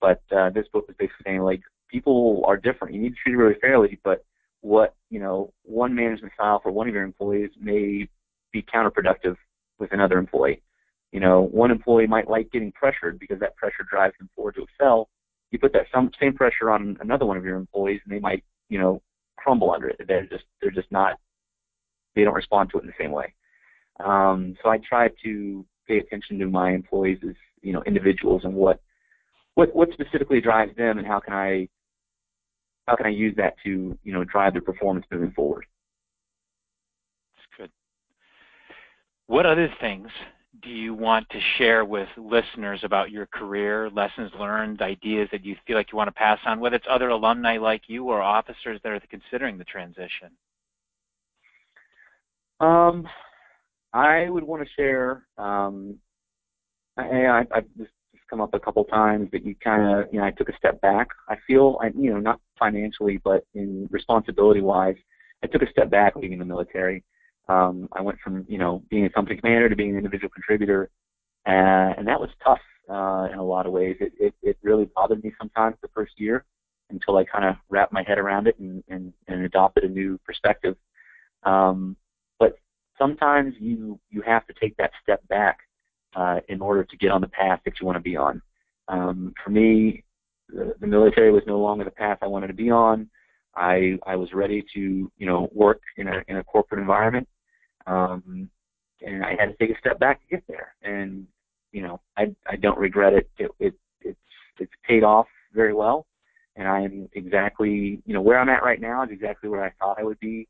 but 0.00 0.20
uh, 0.36 0.50
this 0.50 0.66
book 0.72 0.86
is 0.88 0.96
basically 0.98 1.24
saying 1.24 1.40
like 1.42 1.62
people 1.88 2.42
are 2.46 2.56
different. 2.56 2.94
You 2.94 3.02
need 3.02 3.10
to 3.10 3.20
treat 3.22 3.32
them 3.32 3.40
really 3.40 3.60
fairly, 3.60 4.00
but 4.02 4.24
what 4.62 4.94
you 5.10 5.20
know, 5.20 5.52
one 5.62 5.94
management 5.94 6.34
style 6.34 6.58
for 6.60 6.72
one 6.72 6.88
of 6.88 6.94
your 6.94 7.04
employees 7.04 7.50
may 7.60 8.08
be 8.52 8.62
counterproductive 8.62 9.36
with 9.78 9.92
another 9.92 10.18
employee. 10.18 10.60
You 11.12 11.20
know, 11.20 11.42
one 11.42 11.70
employee 11.70 12.06
might 12.06 12.28
like 12.28 12.52
getting 12.52 12.72
pressured 12.72 13.18
because 13.18 13.40
that 13.40 13.56
pressure 13.56 13.84
drives 13.88 14.14
them 14.18 14.30
forward 14.34 14.54
to 14.56 14.62
excel. 14.62 15.08
You 15.50 15.58
put 15.58 15.72
that 15.72 15.86
same 16.20 16.34
pressure 16.34 16.70
on 16.70 16.96
another 17.00 17.26
one 17.26 17.36
of 17.36 17.44
your 17.44 17.56
employees, 17.56 18.00
and 18.04 18.14
they 18.14 18.20
might, 18.20 18.44
you 18.68 18.78
know, 18.78 19.02
crumble 19.36 19.72
under 19.72 19.88
it. 19.88 20.00
They're 20.06 20.26
just 20.26 20.44
they're 20.60 20.70
just 20.70 20.90
not 20.92 21.18
they 22.14 22.22
don't 22.22 22.34
respond 22.34 22.70
to 22.70 22.78
it 22.78 22.82
in 22.82 22.86
the 22.86 22.92
same 22.98 23.10
way. 23.10 23.34
Um, 24.04 24.56
so 24.62 24.70
I 24.70 24.78
try 24.78 25.08
to 25.24 25.66
pay 25.86 25.98
attention 25.98 26.38
to 26.38 26.46
my 26.46 26.72
employees 26.72 27.18
as 27.28 27.34
you 27.62 27.72
know 27.72 27.82
individuals 27.84 28.42
and 28.44 28.54
what 28.54 28.80
what 29.54 29.74
what 29.74 29.90
specifically 29.92 30.40
drives 30.40 30.76
them, 30.76 30.98
and 30.98 31.06
how 31.06 31.18
can 31.18 31.34
I 31.34 31.68
how 32.86 32.96
can 32.96 33.06
I 33.06 33.10
use 33.10 33.34
that 33.36 33.54
to 33.64 33.98
you 34.02 34.12
know 34.12 34.24
drive 34.24 34.52
their 34.52 34.62
performance 34.62 35.06
moving 35.10 35.32
forward. 35.32 35.66
That's 37.36 37.46
good. 37.58 37.70
What 39.26 39.46
other 39.46 39.72
things 39.80 40.08
do 40.62 40.70
you 40.70 40.94
want 40.94 41.28
to 41.30 41.38
share 41.58 41.84
with 41.84 42.08
listeners 42.16 42.80
about 42.82 43.10
your 43.10 43.26
career, 43.26 43.88
lessons 43.90 44.32
learned, 44.38 44.82
ideas 44.82 45.28
that 45.30 45.44
you 45.44 45.56
feel 45.66 45.76
like 45.76 45.92
you 45.92 45.96
want 45.96 46.08
to 46.08 46.12
pass 46.12 46.38
on, 46.44 46.58
whether 46.58 46.76
it's 46.76 46.86
other 46.90 47.08
alumni 47.08 47.56
like 47.56 47.82
you 47.86 48.06
or 48.06 48.20
officers 48.20 48.80
that 48.82 48.92
are 48.92 49.00
considering 49.08 49.58
the 49.58 49.64
transition? 49.64 50.30
Um, 52.58 53.08
I 53.92 54.28
would 54.28 54.44
want 54.44 54.62
to 54.62 54.68
share. 54.74 55.26
Um, 55.38 55.96
I, 56.96 57.44
just 57.78 57.90
come 58.28 58.40
up 58.40 58.52
a 58.52 58.60
couple 58.60 58.84
times 58.84 59.28
that 59.32 59.44
you 59.44 59.54
kind 59.62 59.82
of, 59.82 60.12
you 60.12 60.20
know, 60.20 60.26
I 60.26 60.32
took 60.32 60.48
a 60.48 60.56
step 60.56 60.80
back. 60.80 61.08
I 61.28 61.36
feel, 61.46 61.78
I, 61.80 61.90
you 61.96 62.12
know, 62.12 62.20
not 62.20 62.40
financially, 62.58 63.20
but 63.24 63.44
in 63.54 63.88
responsibility 63.90 64.60
wise, 64.60 64.96
I 65.42 65.46
took 65.46 65.62
a 65.62 65.70
step 65.70 65.90
back 65.90 66.16
leaving 66.16 66.38
the 66.38 66.44
military. 66.44 67.02
Um, 67.50 67.88
I 67.92 68.00
went 68.00 68.20
from 68.20 68.44
you 68.48 68.58
know 68.58 68.82
being 68.90 69.06
a 69.06 69.10
company 69.10 69.36
commander 69.40 69.68
to 69.68 69.74
being 69.76 69.90
an 69.90 69.96
individual 69.96 70.30
contributor, 70.30 70.88
and, 71.46 71.98
and 71.98 72.08
that 72.08 72.20
was 72.20 72.30
tough 72.44 72.60
uh, 72.88 73.28
in 73.32 73.38
a 73.38 73.44
lot 73.44 73.66
of 73.66 73.72
ways. 73.72 73.96
It, 73.98 74.12
it 74.20 74.34
it 74.40 74.56
really 74.62 74.88
bothered 74.94 75.24
me 75.24 75.32
sometimes 75.36 75.76
the 75.82 75.88
first 75.88 76.12
year 76.16 76.44
until 76.90 77.16
I 77.16 77.24
kind 77.24 77.44
of 77.44 77.56
wrapped 77.68 77.92
my 77.92 78.04
head 78.04 78.18
around 78.18 78.46
it 78.46 78.58
and, 78.58 78.82
and, 78.88 79.12
and 79.28 79.44
adopted 79.44 79.84
a 79.84 79.88
new 79.88 80.18
perspective. 80.24 80.76
Um, 81.44 81.96
but 82.38 82.56
sometimes 82.96 83.54
you 83.58 83.98
you 84.10 84.22
have 84.22 84.46
to 84.46 84.54
take 84.60 84.76
that 84.76 84.92
step 85.02 85.26
back 85.26 85.58
uh, 86.14 86.38
in 86.48 86.60
order 86.60 86.84
to 86.84 86.96
get 86.96 87.10
on 87.10 87.20
the 87.20 87.28
path 87.28 87.60
that 87.64 87.80
you 87.80 87.86
want 87.86 87.96
to 87.96 88.02
be 88.02 88.16
on. 88.16 88.40
Um, 88.86 89.34
for 89.42 89.50
me, 89.50 90.04
the, 90.48 90.74
the 90.80 90.86
military 90.86 91.32
was 91.32 91.42
no 91.48 91.58
longer 91.58 91.84
the 91.84 91.90
path 91.90 92.18
I 92.22 92.28
wanted 92.28 92.48
to 92.48 92.54
be 92.54 92.70
on. 92.70 93.10
I 93.56 93.98
I 94.06 94.14
was 94.14 94.32
ready 94.32 94.64
to 94.74 95.10
you 95.16 95.26
know 95.26 95.48
work 95.52 95.80
in 95.96 96.06
a 96.06 96.22
in 96.28 96.36
a 96.36 96.44
corporate 96.44 96.80
environment 96.80 97.26
um, 97.86 98.50
and 99.02 99.24
I 99.24 99.30
had 99.38 99.46
to 99.46 99.54
take 99.58 99.74
a 99.74 99.78
step 99.78 99.98
back 99.98 100.20
to 100.20 100.36
get 100.36 100.44
there. 100.48 100.74
And 100.82 101.26
you 101.72 101.82
know, 101.82 102.00
I 102.16 102.34
I 102.48 102.56
don't 102.56 102.78
regret 102.78 103.12
it. 103.12 103.30
It, 103.38 103.50
it 103.58 103.74
it's 104.00 104.18
it's 104.58 104.72
paid 104.86 105.04
off 105.04 105.26
very 105.52 105.74
well, 105.74 106.06
and 106.56 106.68
I 106.68 106.80
am 106.82 107.08
exactly 107.14 108.02
you 108.04 108.14
know 108.14 108.20
where 108.20 108.38
I'm 108.38 108.48
at 108.48 108.64
right 108.64 108.80
now 108.80 109.02
is 109.04 109.10
exactly 109.10 109.48
where 109.48 109.64
I 109.64 109.72
thought 109.78 109.98
I 109.98 110.04
would 110.04 110.20
be 110.20 110.48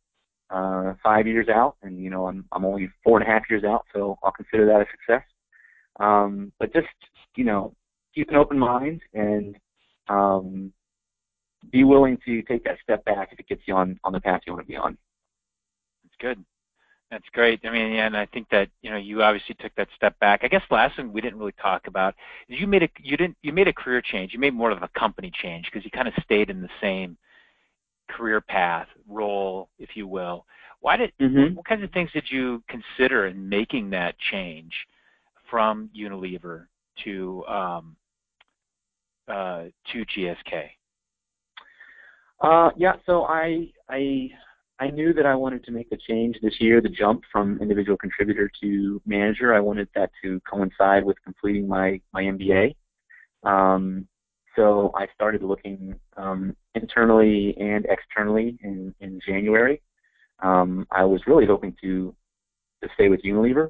uh, 0.51 0.95
five 1.03 1.27
years 1.27 1.49
out, 1.49 1.77
and 1.83 2.03
you 2.03 2.11
know 2.11 2.27
I'm 2.27 2.45
I'm 2.53 2.65
only 2.65 2.91
four 3.05 3.19
and 3.21 3.29
a 3.29 3.31
half 3.31 3.43
years 3.51 3.65
out, 3.65 3.87
so 3.93 4.19
I'll 4.23 4.33
consider 4.33 4.67
that 4.67 4.81
a 4.81 4.87
success. 4.91 5.27
Um, 5.99 6.53
but 6.59 6.73
just 6.73 6.89
you 7.37 7.45
know, 7.45 7.75
keep 8.15 8.31
an 8.31 8.37
open 8.37 8.59
mind 8.59 9.01
and 9.15 9.57
um, 10.09 10.73
be 11.71 11.85
willing 11.85 12.19
to 12.27 12.43
take 12.43 12.65
that 12.65 12.79
step 12.83 13.05
back 13.05 13.29
if 13.33 13.39
it 13.39 13.49
gets 13.49 13.63
you 13.67 13.75
on 13.75 13.99
on 14.05 14.13
the 14.13 14.21
path 14.21 14.43
you 14.47 14.53
want 14.53 14.65
to 14.67 14.69
be 14.69 14.77
on. 14.77 14.97
That's 16.05 16.17
good. 16.21 16.45
That's 17.11 17.29
great. 17.33 17.61
I 17.65 17.71
mean, 17.71 17.93
and 17.97 18.17
I 18.17 18.27
think 18.27 18.49
that 18.51 18.69
you 18.83 18.91
know 18.91 18.97
you 18.97 19.23
obviously 19.23 19.57
took 19.57 19.75
that 19.75 19.89
step 19.97 20.19
back. 20.21 20.41
I 20.45 20.49
guess 20.49 20.63
last 20.71 20.97
thing 20.97 21.13
we 21.13 21.21
didn't 21.21 21.41
really 21.41 21.55
talk 21.61 21.89
about 21.89 22.15
is 22.49 22.61
you 22.61 22.69
made 22.69 22.85
a 22.85 22.89
you 23.03 23.17
didn't 23.17 23.37
you 23.43 23.53
made 23.53 23.67
a 23.67 23.73
career 23.73 24.01
change. 24.01 24.33
You 24.33 24.39
made 24.39 24.55
more 24.55 24.71
of 24.71 24.83
a 24.83 24.89
company 24.97 25.33
change 25.43 25.65
because 25.67 25.85
you 25.85 25.91
kind 25.91 26.07
of 26.07 26.15
stayed 26.23 26.51
in 26.51 26.63
the 26.63 26.69
same 26.81 27.17
career 28.09 28.41
path 28.41 28.87
role, 29.09 29.69
if 29.79 29.91
you 29.97 30.07
will. 30.07 30.47
Why 30.81 30.97
did 30.97 31.13
mm-hmm. 31.21 31.57
what 31.57 31.67
kinds 31.67 31.83
of 31.83 31.91
things 31.91 32.11
did 32.13 32.25
you 32.31 32.63
consider 32.69 33.27
in 33.27 33.49
making 33.49 33.91
that 33.91 34.15
change 34.31 34.73
from 35.51 35.91
Unilever 35.99 36.67
to 37.05 37.45
um, 37.47 37.97
uh, 39.27 39.65
to 39.93 40.05
GSK? 40.17 40.71
Uh, 42.41 42.71
yeah, 42.77 42.95
so 43.05 43.25
I 43.25 43.69
I 43.89 44.31
I 44.81 44.89
knew 44.89 45.13
that 45.13 45.27
I 45.27 45.35
wanted 45.35 45.63
to 45.65 45.73
make 45.73 45.93
a 45.93 45.97
change 45.99 46.37
this 46.43 46.59
year, 46.59 46.81
the 46.81 46.89
jump 46.89 47.23
from 47.31 47.59
individual 47.61 47.99
contributor 47.99 48.51
to 48.63 49.03
manager. 49.05 49.55
I 49.55 49.61
wanted 49.61 49.89
that 49.95 50.11
to 50.23 50.41
coincide 50.51 51.05
with 51.05 51.19
completing 51.23 51.69
my, 51.69 52.01
my 52.15 52.23
MBA. 52.23 52.75
Um, 53.43 54.09
so 54.57 54.91
I 54.97 55.07
started 55.15 55.43
looking 55.43 55.95
um, 56.17 56.57
internally 56.75 57.55
and 57.61 57.87
externally 57.91 58.59
in, 58.63 58.95
in 59.01 59.21
January. 59.27 59.83
Um, 60.43 60.87
I 60.91 61.05
was 61.05 61.21
really 61.27 61.45
hoping 61.45 61.77
to, 61.83 62.15
to 62.83 62.89
stay 62.95 63.11
with 63.11 63.21
Unilever, 63.23 63.69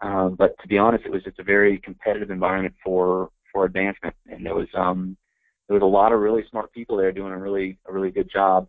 um, 0.00 0.36
but 0.38 0.54
to 0.62 0.68
be 0.68 0.78
honest, 0.78 1.04
it 1.04 1.10
was 1.10 1.24
just 1.24 1.40
a 1.40 1.44
very 1.44 1.78
competitive 1.78 2.30
environment 2.30 2.76
for, 2.84 3.30
for 3.52 3.64
advancement, 3.64 4.14
and 4.30 4.46
there 4.46 4.54
was 4.54 4.68
um, 4.76 5.16
there 5.68 5.74
was 5.74 5.82
a 5.82 5.86
lot 5.86 6.12
of 6.12 6.20
really 6.20 6.44
smart 6.50 6.72
people 6.72 6.96
there 6.96 7.12
doing 7.12 7.32
a 7.32 7.38
really 7.38 7.78
a 7.88 7.92
really 7.92 8.10
good 8.10 8.30
job 8.30 8.68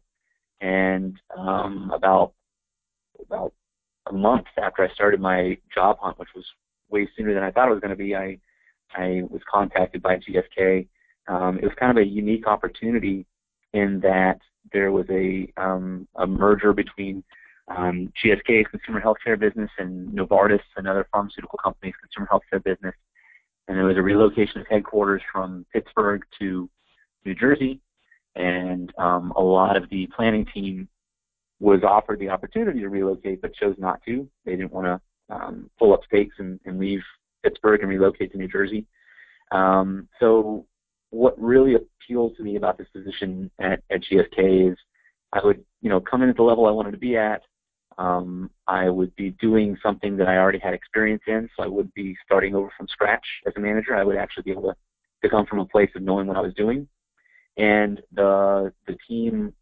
and 0.63 1.19
um, 1.37 1.91
about 1.93 2.33
about 3.27 3.53
a 4.09 4.13
month 4.13 4.45
after 4.61 4.83
I 4.83 4.93
started 4.93 5.19
my 5.19 5.57
job 5.73 5.97
hunt, 5.99 6.17
which 6.17 6.29
was 6.35 6.45
way 6.89 7.07
sooner 7.15 7.33
than 7.33 7.43
I 7.43 7.51
thought 7.51 7.67
it 7.67 7.73
was 7.73 7.81
going 7.81 7.91
to 7.91 7.97
be, 7.97 8.15
I 8.15 8.39
I 8.95 9.21
was 9.29 9.41
contacted 9.51 10.01
by 10.01 10.17
GSK. 10.17 10.87
Um, 11.27 11.57
it 11.57 11.63
was 11.63 11.73
kind 11.79 11.95
of 11.95 12.01
a 12.01 12.07
unique 12.07 12.47
opportunity 12.47 13.25
in 13.73 13.99
that 14.01 14.39
there 14.71 14.91
was 14.91 15.05
a 15.09 15.51
um, 15.57 16.07
a 16.15 16.25
merger 16.25 16.71
between 16.71 17.23
um, 17.67 18.11
GSK's 18.23 18.67
consumer 18.71 19.01
healthcare 19.01 19.39
business 19.39 19.69
and 19.77 20.09
Novartis, 20.09 20.59
another 20.77 21.07
pharmaceutical 21.11 21.59
company's 21.61 21.95
consumer 22.01 22.27
healthcare 22.31 22.63
business, 22.63 22.95
and 23.67 23.77
there 23.77 23.85
was 23.85 23.97
a 23.97 24.01
relocation 24.01 24.61
of 24.61 24.67
headquarters 24.69 25.21
from 25.31 25.65
Pittsburgh 25.73 26.21
to 26.39 26.69
New 27.25 27.35
Jersey, 27.35 27.81
and 28.35 28.93
um, 28.97 29.31
a 29.35 29.41
lot 29.41 29.77
of 29.77 29.89
the 29.89 30.07
planning 30.15 30.45
team 30.53 30.87
was 31.59 31.81
offered 31.83 32.19
the 32.19 32.29
opportunity 32.29 32.79
to 32.79 32.89
relocate 32.89 33.41
but 33.41 33.53
chose 33.53 33.75
not 33.77 34.01
to. 34.05 34.27
They 34.45 34.55
didn't 34.55 34.73
want 34.73 34.87
to 34.87 35.35
um, 35.35 35.69
pull 35.79 35.93
up 35.93 36.01
stakes 36.05 36.35
and, 36.39 36.59
and 36.65 36.79
leave 36.79 37.01
Pittsburgh 37.43 37.81
and 37.81 37.89
relocate 37.89 38.31
to 38.31 38.37
New 38.37 38.47
Jersey. 38.47 38.85
Um, 39.51 40.07
so 40.19 40.65
what 41.11 41.39
really 41.39 41.75
appealed 41.75 42.35
to 42.37 42.43
me 42.43 42.55
about 42.55 42.77
this 42.77 42.87
position 42.89 43.51
at, 43.59 43.81
at 43.91 44.01
GSK 44.01 44.71
is 44.71 44.77
I 45.31 45.39
would, 45.43 45.63
you 45.81 45.89
know, 45.89 45.99
come 45.99 46.21
in 46.21 46.29
at 46.29 46.35
the 46.35 46.43
level 46.43 46.65
I 46.65 46.71
wanted 46.71 46.91
to 46.91 46.97
be 46.97 47.17
at. 47.17 47.41
Um, 47.97 48.49
I 48.67 48.89
would 48.89 49.15
be 49.15 49.31
doing 49.39 49.77
something 49.83 50.17
that 50.17 50.27
I 50.27 50.37
already 50.37 50.57
had 50.57 50.73
experience 50.73 51.21
in, 51.27 51.47
so 51.55 51.63
I 51.63 51.67
would 51.67 51.93
be 51.93 52.17
starting 52.25 52.55
over 52.55 52.71
from 52.75 52.87
scratch 52.87 53.25
as 53.45 53.53
a 53.55 53.59
manager. 53.59 53.95
I 53.95 54.03
would 54.03 54.17
actually 54.17 54.43
be 54.43 54.51
able 54.51 54.63
to, 54.63 54.75
to 55.23 55.29
come 55.29 55.45
from 55.45 55.59
a 55.59 55.65
place 55.65 55.91
of 55.95 56.01
knowing 56.01 56.25
what 56.25 56.37
I 56.37 56.41
was 56.41 56.55
doing 56.55 56.87
and 57.57 58.01
the 58.11 58.73
the 58.87 58.97
team 59.07 59.53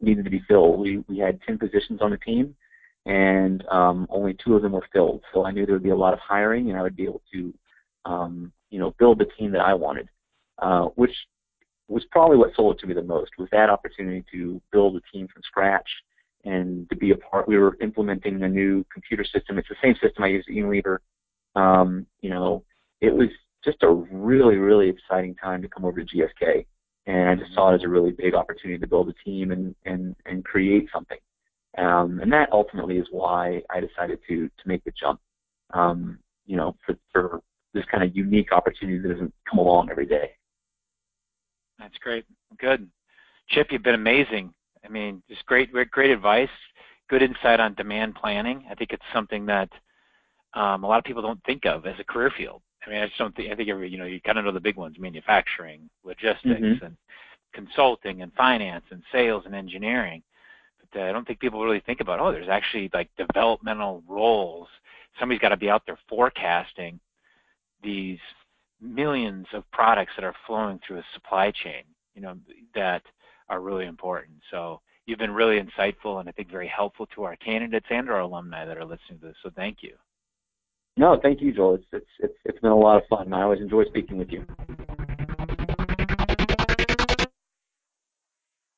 needed 0.00 0.24
to 0.24 0.30
be 0.30 0.42
filled. 0.48 0.80
We 0.80 0.98
we 1.08 1.18
had 1.18 1.40
ten 1.42 1.58
positions 1.58 2.00
on 2.00 2.10
the 2.10 2.16
team, 2.18 2.54
and 3.06 3.66
um, 3.68 4.06
only 4.10 4.34
two 4.34 4.54
of 4.54 4.62
them 4.62 4.72
were 4.72 4.86
filled. 4.92 5.22
So 5.32 5.44
I 5.44 5.50
knew 5.50 5.66
there 5.66 5.74
would 5.74 5.82
be 5.82 5.90
a 5.90 5.96
lot 5.96 6.12
of 6.12 6.20
hiring, 6.20 6.70
and 6.70 6.78
I 6.78 6.82
would 6.82 6.96
be 6.96 7.04
able 7.04 7.22
to, 7.32 7.54
um, 8.04 8.52
you 8.70 8.78
know, 8.78 8.94
build 8.98 9.18
the 9.18 9.26
team 9.38 9.52
that 9.52 9.62
I 9.62 9.74
wanted, 9.74 10.08
uh, 10.58 10.86
which 10.94 11.14
was 11.88 12.04
probably 12.10 12.36
what 12.36 12.54
sold 12.54 12.76
it 12.76 12.80
to 12.80 12.86
me 12.86 12.94
the 12.94 13.02
most. 13.02 13.32
Was 13.38 13.48
that 13.52 13.70
opportunity 13.70 14.24
to 14.32 14.60
build 14.72 14.96
a 14.96 15.00
team 15.12 15.26
from 15.28 15.42
scratch 15.42 15.88
and 16.44 16.88
to 16.88 16.96
be 16.96 17.10
a 17.10 17.16
part. 17.16 17.48
We 17.48 17.58
were 17.58 17.76
implementing 17.80 18.42
a 18.42 18.48
new 18.48 18.84
computer 18.92 19.24
system. 19.24 19.58
It's 19.58 19.68
the 19.68 19.74
same 19.82 19.94
system 19.94 20.24
I 20.24 20.28
use 20.28 20.44
at 20.48 20.54
Unilever. 20.54 20.98
Um, 21.54 22.06
you 22.22 22.30
know, 22.30 22.64
it 23.00 23.14
was 23.14 23.28
just 23.64 23.82
a 23.82 23.90
really, 23.90 24.56
really 24.56 24.88
exciting 24.88 25.34
time 25.34 25.60
to 25.62 25.68
come 25.68 25.84
over 25.84 26.02
to 26.02 26.06
GSK 26.16 26.64
and 27.10 27.28
I 27.28 27.34
just 27.34 27.52
saw 27.54 27.72
it 27.72 27.74
as 27.74 27.82
a 27.82 27.88
really 27.88 28.12
big 28.12 28.34
opportunity 28.34 28.78
to 28.78 28.86
build 28.86 29.08
a 29.08 29.24
team 29.24 29.50
and 29.50 29.74
and 29.84 30.14
and 30.26 30.44
create 30.44 30.88
something. 30.92 31.18
Um, 31.78 32.20
and 32.20 32.32
that 32.32 32.52
ultimately 32.52 32.98
is 32.98 33.06
why 33.10 33.62
I 33.70 33.80
decided 33.80 34.20
to 34.28 34.48
to 34.48 34.68
make 34.68 34.84
the 34.84 34.92
jump. 34.92 35.20
Um, 35.72 36.18
you 36.46 36.56
know, 36.56 36.76
for, 36.84 36.96
for 37.12 37.40
this 37.74 37.84
kind 37.90 38.02
of 38.02 38.16
unique 38.16 38.52
opportunity 38.52 38.98
that 38.98 39.08
doesn't 39.08 39.32
come 39.48 39.58
along 39.58 39.88
every 39.90 40.06
day. 40.06 40.32
That's 41.78 41.96
great. 41.98 42.24
Good, 42.58 42.88
Chip. 43.48 43.68
You've 43.70 43.84
been 43.84 43.94
amazing. 43.94 44.52
I 44.84 44.88
mean, 44.88 45.22
just 45.28 45.46
great, 45.46 45.70
great 45.90 46.10
advice. 46.10 46.48
Good 47.08 47.22
insight 47.22 47.60
on 47.60 47.74
demand 47.74 48.16
planning. 48.16 48.64
I 48.70 48.74
think 48.74 48.92
it's 48.92 49.02
something 49.12 49.46
that 49.46 49.68
um, 50.54 50.84
a 50.84 50.88
lot 50.88 50.98
of 50.98 51.04
people 51.04 51.22
don't 51.22 51.42
think 51.44 51.66
of 51.66 51.86
as 51.86 51.94
a 51.98 52.04
career 52.04 52.32
field. 52.36 52.62
I 52.86 52.90
mean, 52.90 53.02
I 53.02 53.06
just 53.06 53.18
don't 53.18 53.34
think 53.34 53.52
I 53.52 53.54
think 53.54 53.68
every 53.68 53.90
you 53.90 53.98
know 53.98 54.06
you 54.06 54.20
kind 54.20 54.38
of 54.38 54.44
know 54.44 54.52
the 54.52 54.60
big 54.60 54.76
ones: 54.76 54.96
manufacturing, 54.98 55.88
logistics, 56.04 56.44
mm-hmm. 56.44 56.84
and 56.84 56.96
consulting, 57.52 58.22
and 58.22 58.32
finance, 58.34 58.84
and 58.90 59.02
sales, 59.12 59.44
and 59.46 59.54
engineering. 59.54 60.22
But 60.92 61.00
uh, 61.00 61.04
I 61.04 61.12
don't 61.12 61.26
think 61.26 61.40
people 61.40 61.62
really 61.64 61.80
think 61.80 62.00
about 62.00 62.20
oh, 62.20 62.32
there's 62.32 62.48
actually 62.48 62.90
like 62.94 63.10
developmental 63.16 64.02
roles. 64.08 64.68
Somebody's 65.18 65.40
got 65.40 65.50
to 65.50 65.56
be 65.56 65.70
out 65.70 65.82
there 65.86 65.98
forecasting 66.08 67.00
these 67.82 68.18
millions 68.80 69.46
of 69.52 69.70
products 69.72 70.12
that 70.16 70.24
are 70.24 70.34
flowing 70.46 70.80
through 70.86 70.98
a 70.98 71.04
supply 71.14 71.50
chain. 71.50 71.82
You 72.14 72.22
know 72.22 72.36
that 72.74 73.02
are 73.48 73.60
really 73.60 73.86
important. 73.86 74.38
So 74.50 74.80
you've 75.06 75.18
been 75.18 75.34
really 75.34 75.60
insightful 75.60 76.20
and 76.20 76.28
I 76.28 76.32
think 76.32 76.50
very 76.50 76.68
helpful 76.68 77.06
to 77.14 77.24
our 77.24 77.36
candidates 77.36 77.86
and 77.90 78.08
our 78.08 78.20
alumni 78.20 78.64
that 78.64 78.78
are 78.78 78.84
listening 78.84 79.18
to 79.20 79.26
this. 79.26 79.36
So 79.42 79.50
thank 79.54 79.78
you. 79.82 79.94
No, 80.96 81.18
thank 81.22 81.40
you, 81.40 81.52
Joel. 81.52 81.74
It's 81.92 82.06
it's 82.20 82.34
it's, 82.44 82.60
been 82.60 82.70
a 82.70 82.76
lot 82.76 83.02
of 83.02 83.08
fun. 83.08 83.32
I 83.32 83.42
always 83.42 83.60
enjoy 83.60 83.84
speaking 83.84 84.18
with 84.18 84.30
you. 84.30 84.44